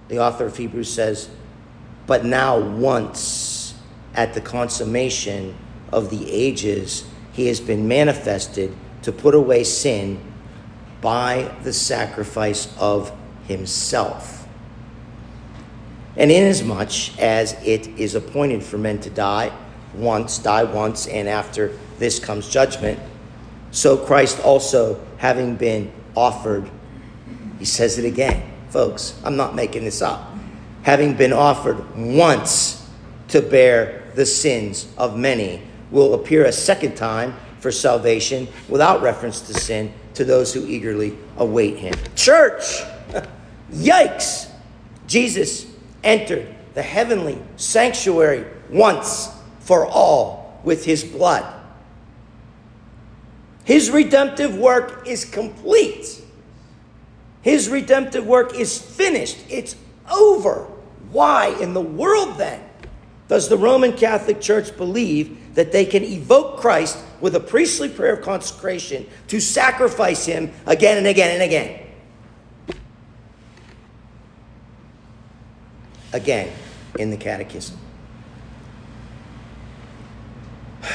the 0.09 0.19
author 0.19 0.47
of 0.47 0.57
Hebrews 0.57 0.93
says, 0.93 1.29
but 2.07 2.25
now 2.25 2.59
once 2.59 3.75
at 4.15 4.33
the 4.33 4.41
consummation 4.41 5.55
of 5.93 6.11
the 6.11 6.31
ages, 6.31 7.05
he 7.33 7.47
has 7.49 7.61
been 7.61 7.87
manifested 7.87 8.75
to 9.03 9.13
put 9.13 9.35
away 9.35 9.65
sin 9.65 10.21
by 11.01 11.55
the 11.63 11.73
sacrifice 11.73 12.75
of 12.79 13.13
himself. 13.47 14.47
And 16.17 16.31
inasmuch 16.31 17.19
as 17.19 17.53
it 17.63 17.87
is 17.99 18.15
appointed 18.15 18.63
for 18.63 18.79
men 18.79 19.01
to 19.01 19.11
die 19.11 19.53
once, 19.95 20.39
die 20.39 20.65
once, 20.65 21.07
and 21.07 21.29
after 21.29 21.77
this 21.99 22.19
comes 22.19 22.49
judgment, 22.49 22.99
so 23.71 23.97
Christ 23.97 24.41
also, 24.41 25.05
having 25.19 25.57
been 25.57 25.93
offered, 26.17 26.71
he 27.59 27.65
says 27.65 27.99
it 27.99 28.05
again, 28.05 28.51
folks, 28.71 29.21
I'm 29.25 29.37
not 29.37 29.55
making 29.55 29.85
this 29.85 30.01
up, 30.01 30.33
having 30.83 31.15
been 31.15 31.33
offered 31.33 31.95
once 31.95 32.89
to 33.29 33.43
bear 33.43 34.05
the 34.15 34.25
sins 34.25 34.91
of 34.97 35.19
many, 35.19 35.63
will 35.91 36.15
appear 36.15 36.47
a 36.47 36.53
second 36.53 36.97
time 36.97 37.35
for 37.61 37.71
salvation 37.71 38.49
without 38.69 39.03
reference 39.03 39.41
to 39.43 39.55
sin 39.55 39.93
to 40.17 40.25
those 40.25 40.53
who 40.53 40.67
eagerly 40.67 41.17
await 41.37 41.79
him. 41.79 41.95
Church, 42.15 42.83
yikes! 43.73 44.51
Jesus 45.07 45.67
entered 46.03 46.55
the 46.75 46.83
heavenly 46.83 47.39
sanctuary 47.57 48.45
once 48.71 49.29
for 49.61 49.87
all 49.87 50.61
with 50.65 50.85
his 50.85 51.05
blood. 51.05 51.53
His 53.65 53.91
redemptive 53.91 54.57
work 54.57 55.07
is 55.07 55.25
complete. 55.25 56.23
His 57.43 57.69
redemptive 57.69 58.27
work 58.27 58.55
is 58.55 58.81
finished. 58.81 59.39
It's 59.49 59.77
over. 60.11 60.67
Why 61.11 61.49
in 61.61 61.75
the 61.75 61.81
world 61.81 62.39
then 62.39 62.66
does 63.29 63.49
the 63.49 63.57
Roman 63.57 63.93
Catholic 63.93 64.41
Church 64.41 64.77
believe 64.77 65.55
that 65.55 65.73
they 65.73 65.85
can 65.85 66.05
evoke 66.05 66.59
Christ 66.59 66.99
with 67.21 67.35
a 67.35 67.41
priestly 67.41 67.89
prayer 67.89 68.15
of 68.15 68.23
consecration 68.23 69.07
to 69.29 69.41
sacrifice 69.41 70.25
him 70.27 70.53
again 70.67 70.99
and 70.99 71.07
again 71.07 71.33
and 71.33 71.43
again. 71.43 71.81
Again 76.13 76.53
in 76.99 77.11
the 77.11 77.17
catechism. 77.17 77.79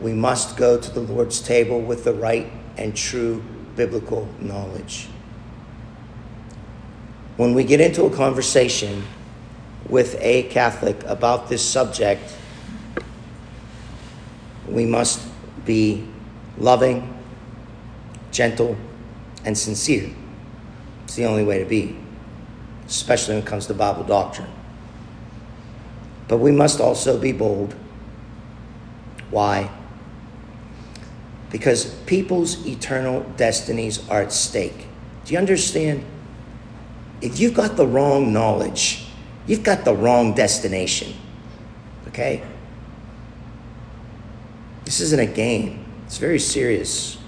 we 0.00 0.12
must 0.12 0.56
go 0.56 0.78
to 0.78 0.90
the 0.90 1.00
Lord's 1.00 1.40
table 1.40 1.80
with 1.80 2.04
the 2.04 2.12
right 2.12 2.52
and 2.76 2.94
true 2.94 3.42
biblical 3.76 4.28
knowledge. 4.40 5.08
When 7.36 7.54
we 7.54 7.64
get 7.64 7.80
into 7.80 8.04
a 8.04 8.10
conversation 8.14 9.04
with 9.88 10.16
a 10.20 10.44
Catholic 10.44 11.02
about 11.04 11.48
this 11.48 11.64
subject, 11.64 12.34
we 14.68 14.84
must 14.84 15.26
be 15.64 16.06
loving, 16.58 17.14
gentle, 18.30 18.76
and 19.44 19.56
sincere. 19.56 20.10
It's 21.04 21.14
the 21.14 21.24
only 21.24 21.44
way 21.44 21.58
to 21.58 21.64
be, 21.64 21.96
especially 22.86 23.34
when 23.34 23.44
it 23.44 23.46
comes 23.46 23.66
to 23.68 23.74
Bible 23.74 24.04
doctrine. 24.04 24.50
But 26.26 26.38
we 26.38 26.52
must 26.52 26.80
also 26.80 27.18
be 27.18 27.32
bold. 27.32 27.74
Why? 29.30 29.70
Because 31.50 31.94
people's 32.04 32.66
eternal 32.66 33.22
destinies 33.36 34.06
are 34.10 34.20
at 34.20 34.32
stake. 34.32 34.86
Do 35.24 35.32
you 35.32 35.38
understand? 35.38 36.04
If 37.22 37.40
you've 37.40 37.54
got 37.54 37.76
the 37.76 37.86
wrong 37.86 38.32
knowledge, 38.32 39.07
you've 39.48 39.64
got 39.64 39.84
the 39.84 39.94
wrong 39.94 40.34
destination. 40.34 41.12
Okay? 42.08 42.42
This 44.84 45.00
isn't 45.00 45.20
a 45.20 45.26
game, 45.26 45.84
it's 46.06 46.18
very 46.18 46.38
serious. 46.38 47.18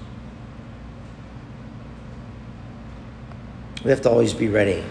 We 3.82 3.90
have 3.90 4.02
to 4.02 4.10
always 4.10 4.34
be 4.34 4.48
ready. 4.48 4.84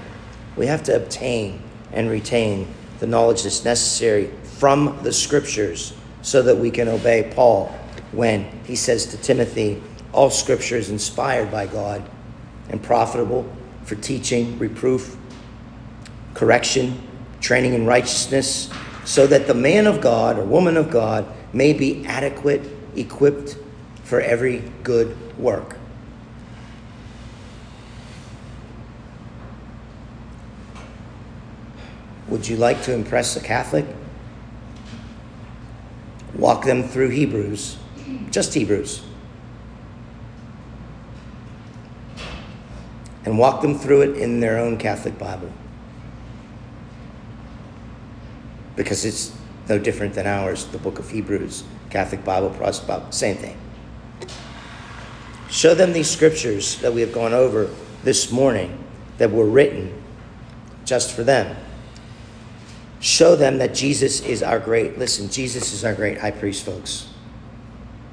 We 0.56 0.66
have 0.66 0.84
to 0.84 0.96
obtain 0.96 1.62
and 1.92 2.10
retain 2.10 2.68
the 3.00 3.08
knowledge 3.08 3.44
that's 3.44 3.64
necessary 3.64 4.32
from 4.44 5.00
the 5.04 5.14
scriptures 5.14 5.94
so 6.22 6.42
that 6.42 6.58
we 6.58 6.72
can 6.72 6.88
obey 6.88 7.32
Paul 7.36 7.68
when 8.12 8.46
he 8.66 8.76
says 8.76 9.06
to 9.08 9.18
Timothy, 9.18 9.82
All 10.12 10.30
scripture 10.30 10.76
is 10.76 10.90
inspired 10.90 11.52
by 11.52 11.68
God 11.68 12.08
and 12.70 12.82
profitable 12.82 13.52
for 13.84 13.96
teaching, 13.96 14.58
reproof, 14.60 15.16
correction, 16.34 17.09
training 17.42 17.74
in 17.74 17.86
righteousness, 17.86 18.70
so 19.06 19.26
that 19.28 19.48
the 19.48 19.54
man 19.54 19.88
of 19.88 20.02
God 20.02 20.38
or 20.38 20.44
woman 20.44 20.78
of 20.78 20.92
God 20.92 21.26
may 21.54 21.74
be 21.74 22.06
adequate, 22.06 22.62
equipped 22.96 23.58
for 24.04 24.22
every 24.22 24.60
good 24.84 25.16
work. 25.38 25.78
Would 32.28 32.48
you 32.48 32.58
like 32.58 32.84
to 32.84 32.94
impress 32.94 33.36
a 33.36 33.42
Catholic? 33.42 33.86
Walk 36.36 36.64
them 36.64 36.84
through 36.84 37.10
Hebrews, 37.10 37.78
just 38.30 38.54
Hebrews. 38.54 39.02
And 43.26 43.38
walk 43.38 43.62
them 43.62 43.78
through 43.78 44.02
it 44.02 44.18
in 44.18 44.40
their 44.40 44.58
own 44.60 44.78
Catholic 44.78 45.18
Bible. 45.18 45.52
Because 48.80 49.04
it's 49.04 49.36
no 49.68 49.78
different 49.78 50.14
than 50.14 50.26
ours, 50.26 50.66
the 50.68 50.78
book 50.78 51.00
of 51.00 51.10
Hebrews, 51.10 51.66
Catholic 51.90 52.24
Bible, 52.24 52.50
Protestant 52.50 52.88
Bible, 52.88 53.12
same 53.12 53.36
thing. 53.36 53.58
Show 55.50 55.76
them 55.76 55.92
these 55.92 56.10
scriptures 56.10 56.80
that 56.80 56.94
we 56.94 57.02
have 57.02 57.12
gone 57.12 57.34
over 57.34 57.70
this 58.04 58.32
morning 58.32 58.82
that 59.18 59.32
were 59.32 59.46
written 59.46 60.02
just 60.86 61.12
for 61.12 61.24
them 61.24 61.58
show 63.00 63.36
them 63.36 63.58
that 63.60 63.74
Jesus 63.74 64.22
is 64.22 64.44
our 64.44 64.60
great, 64.60 64.98
listen, 64.98 65.30
Jesus 65.30 65.74
is 65.74 65.84
our 65.86 65.94
great 65.94 66.18
high 66.18 66.32
priest, 66.32 66.66
folks, 66.66 67.10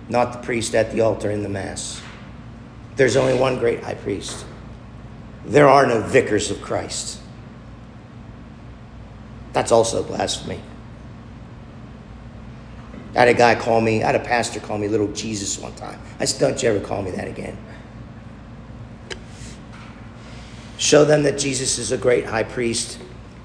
not 0.09 0.33
the 0.33 0.39
priest 0.39 0.75
at 0.75 0.93
the 0.93 1.01
altar 1.01 1.31
in 1.31 1.43
the 1.43 1.49
Mass. 1.49 2.01
There's 2.95 3.17
only 3.17 3.39
one 3.39 3.59
great 3.59 3.83
high 3.83 3.95
priest. 3.95 4.47
There 5.45 5.69
are 5.69 5.87
no 5.87 6.01
vicars 6.01 6.51
of 6.51 6.63
Christ. 6.63 7.21
That's 9.57 9.73
also 9.73 10.03
blasphemy. 10.03 10.61
I 13.15 13.21
had 13.21 13.29
a 13.29 13.33
guy 13.33 13.55
call 13.55 13.81
me, 13.81 14.03
I 14.03 14.09
had 14.09 14.15
a 14.15 14.23
pastor 14.23 14.61
call 14.61 14.77
me 14.77 14.87
little 14.87 15.11
Jesus 15.13 15.59
one 15.59 15.75
time. 15.77 15.99
I 16.21 16.27
said, 16.27 16.39
Don't 16.39 16.63
you 16.63 16.69
ever 16.69 16.81
call 16.81 17.01
me 17.01 17.11
that 17.13 17.27
again. 17.27 17.57
Show 20.77 21.07
them 21.07 21.23
that 21.23 21.39
Jesus 21.39 21.79
is 21.79 21.91
a 21.91 21.97
great 21.97 22.27
high 22.27 22.43
priest 22.43 22.99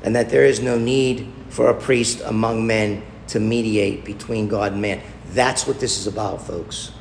and 0.03 0.13
that 0.13 0.29
there 0.29 0.43
is 0.43 0.59
no 0.59 0.77
need 0.77 1.31
for 1.47 1.69
a 1.69 1.73
priest 1.73 2.21
among 2.25 2.67
men 2.67 3.03
to 3.27 3.39
mediate 3.39 4.03
between 4.03 4.49
God 4.49 4.73
and 4.73 4.81
man. 4.81 5.01
That's 5.27 5.65
what 5.65 5.79
this 5.79 5.97
is 5.97 6.07
about, 6.07 6.45
folks. 6.45 6.91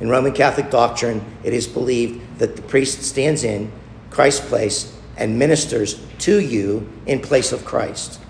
In 0.00 0.08
Roman 0.08 0.32
Catholic 0.32 0.72
doctrine, 0.72 1.24
it 1.44 1.54
is 1.54 1.68
believed 1.68 2.40
that 2.40 2.56
the 2.56 2.62
priest 2.62 3.00
stands 3.04 3.44
in 3.44 3.70
Christ's 4.10 4.44
place 4.48 4.92
and 5.16 5.38
ministers 5.38 6.04
to 6.18 6.40
you 6.40 6.90
in 7.06 7.20
place 7.20 7.52
of 7.52 7.64
Christ. 7.64 8.22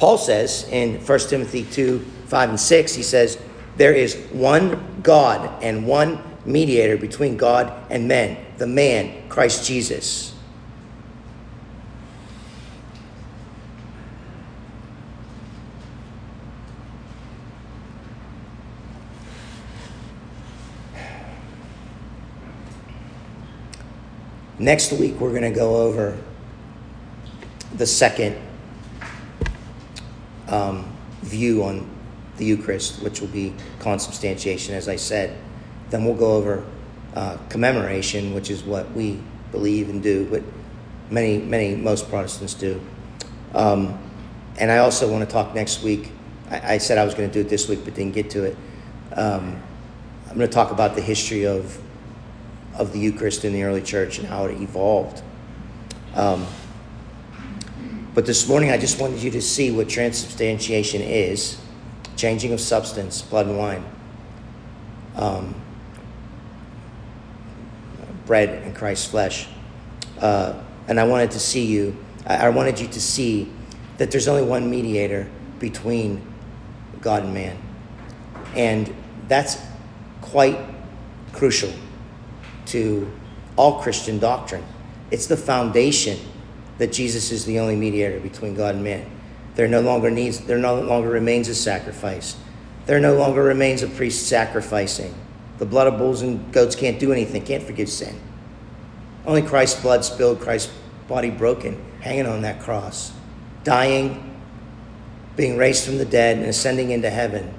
Paul 0.00 0.16
says 0.16 0.66
in 0.70 0.94
1 0.94 1.18
Timothy 1.28 1.62
2 1.62 1.98
5 1.98 2.48
and 2.48 2.58
6, 2.58 2.94
he 2.94 3.02
says, 3.02 3.38
There 3.76 3.92
is 3.92 4.16
one 4.32 5.02
God 5.02 5.62
and 5.62 5.86
one 5.86 6.22
mediator 6.46 6.96
between 6.96 7.36
God 7.36 7.70
and 7.90 8.08
men, 8.08 8.38
the 8.56 8.66
man, 8.66 9.28
Christ 9.28 9.66
Jesus. 9.66 10.34
Next 24.58 24.92
week, 24.92 25.20
we're 25.20 25.30
going 25.30 25.42
to 25.42 25.50
go 25.50 25.76
over 25.76 26.16
the 27.74 27.86
second 27.86 28.36
um, 30.50 30.90
view 31.22 31.64
on 31.64 31.88
the 32.36 32.44
Eucharist, 32.44 33.02
which 33.02 33.20
will 33.20 33.28
be 33.28 33.54
consubstantiation, 33.78 34.74
as 34.74 34.88
I 34.88 34.96
said. 34.96 35.36
Then 35.90 36.04
we'll 36.04 36.14
go 36.14 36.34
over 36.34 36.64
uh, 37.14 37.36
commemoration, 37.48 38.34
which 38.34 38.50
is 38.50 38.62
what 38.62 38.90
we 38.92 39.20
believe 39.52 39.88
and 39.88 40.02
do, 40.02 40.24
what 40.26 40.42
many, 41.10 41.38
many, 41.38 41.74
most 41.74 42.08
Protestants 42.08 42.54
do. 42.54 42.80
Um, 43.54 43.98
and 44.58 44.70
I 44.70 44.78
also 44.78 45.10
want 45.10 45.28
to 45.28 45.32
talk 45.32 45.54
next 45.54 45.82
week. 45.82 46.12
I, 46.50 46.74
I 46.74 46.78
said 46.78 46.98
I 46.98 47.04
was 47.04 47.14
going 47.14 47.28
to 47.28 47.32
do 47.32 47.40
it 47.40 47.48
this 47.48 47.68
week, 47.68 47.84
but 47.84 47.94
didn't 47.94 48.14
get 48.14 48.30
to 48.30 48.44
it. 48.44 48.56
Um, 49.12 49.60
I'm 50.28 50.36
going 50.36 50.48
to 50.48 50.54
talk 50.54 50.70
about 50.70 50.94
the 50.94 51.02
history 51.02 51.46
of 51.46 51.80
of 52.74 52.92
the 52.92 52.98
Eucharist 52.98 53.44
in 53.44 53.52
the 53.52 53.62
early 53.62 53.82
church 53.82 54.18
and 54.18 54.26
how 54.26 54.46
it 54.46 54.60
evolved. 54.60 55.22
Um, 56.14 56.46
but 58.14 58.26
this 58.26 58.48
morning, 58.48 58.70
I 58.70 58.78
just 58.78 59.00
wanted 59.00 59.22
you 59.22 59.30
to 59.30 59.40
see 59.40 59.70
what 59.70 59.88
transubstantiation 59.88 61.00
is 61.00 61.60
changing 62.16 62.52
of 62.52 62.60
substance, 62.60 63.22
blood 63.22 63.46
and 63.46 63.56
wine, 63.56 63.84
um, 65.16 65.54
bread 68.26 68.62
and 68.62 68.74
Christ's 68.74 69.08
flesh. 69.08 69.48
Uh, 70.18 70.54
and 70.88 70.98
I 70.98 71.04
wanted 71.04 71.30
to 71.30 71.38
see 71.38 71.64
you, 71.64 71.96
I 72.26 72.48
wanted 72.48 72.78
you 72.80 72.88
to 72.88 73.00
see 73.00 73.50
that 73.98 74.10
there's 74.10 74.28
only 74.28 74.42
one 74.42 74.68
mediator 74.68 75.30
between 75.58 76.20
God 77.00 77.22
and 77.22 77.32
man. 77.32 77.58
And 78.54 78.92
that's 79.28 79.56
quite 80.20 80.58
crucial 81.32 81.72
to 82.66 83.10
all 83.56 83.80
Christian 83.80 84.18
doctrine. 84.18 84.64
It's 85.10 85.26
the 85.26 85.36
foundation 85.36 86.18
that 86.80 86.92
Jesus 86.92 87.30
is 87.30 87.44
the 87.44 87.58
only 87.58 87.76
mediator 87.76 88.18
between 88.20 88.54
God 88.54 88.74
and 88.74 88.82
man. 88.82 89.04
There 89.54 89.68
no 89.68 89.82
longer 89.82 90.10
needs 90.10 90.40
there 90.40 90.56
no 90.56 90.80
longer 90.80 91.10
remains 91.10 91.46
a 91.48 91.54
sacrifice. 91.54 92.36
There 92.86 92.98
no 92.98 93.14
longer 93.16 93.42
remains 93.42 93.82
a 93.82 93.86
priest 93.86 94.28
sacrificing. 94.28 95.14
The 95.58 95.66
blood 95.66 95.88
of 95.88 95.98
bulls 95.98 96.22
and 96.22 96.50
goats 96.54 96.74
can't 96.74 96.98
do 96.98 97.12
anything, 97.12 97.44
can't 97.44 97.62
forgive 97.62 97.90
sin. 97.90 98.18
Only 99.26 99.42
Christ's 99.42 99.82
blood 99.82 100.06
spilled, 100.06 100.40
Christ's 100.40 100.72
body 101.06 101.28
broken, 101.28 101.84
hanging 102.00 102.26
on 102.26 102.40
that 102.42 102.62
cross, 102.62 103.12
dying, 103.62 104.40
being 105.36 105.58
raised 105.58 105.84
from 105.84 105.98
the 105.98 106.06
dead, 106.06 106.38
and 106.38 106.46
ascending 106.46 106.92
into 106.92 107.10
heaven. 107.10 107.52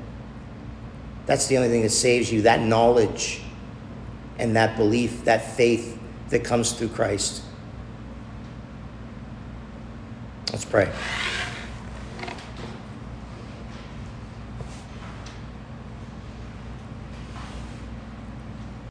That's 1.28 1.46
the 1.46 1.58
only 1.58 1.70
thing 1.70 1.84
that 1.84 1.92
saves 1.92 2.34
you, 2.34 2.42
that 2.42 2.62
knowledge 2.62 3.44
and 4.40 4.56
that 4.56 4.78
belief, 4.78 5.26
that 5.26 5.56
faith 5.56 6.00
that 6.30 6.44
comes 6.44 6.72
through 6.72 6.90
Christ. 6.90 7.44
Let's 10.52 10.66
pray. 10.66 10.92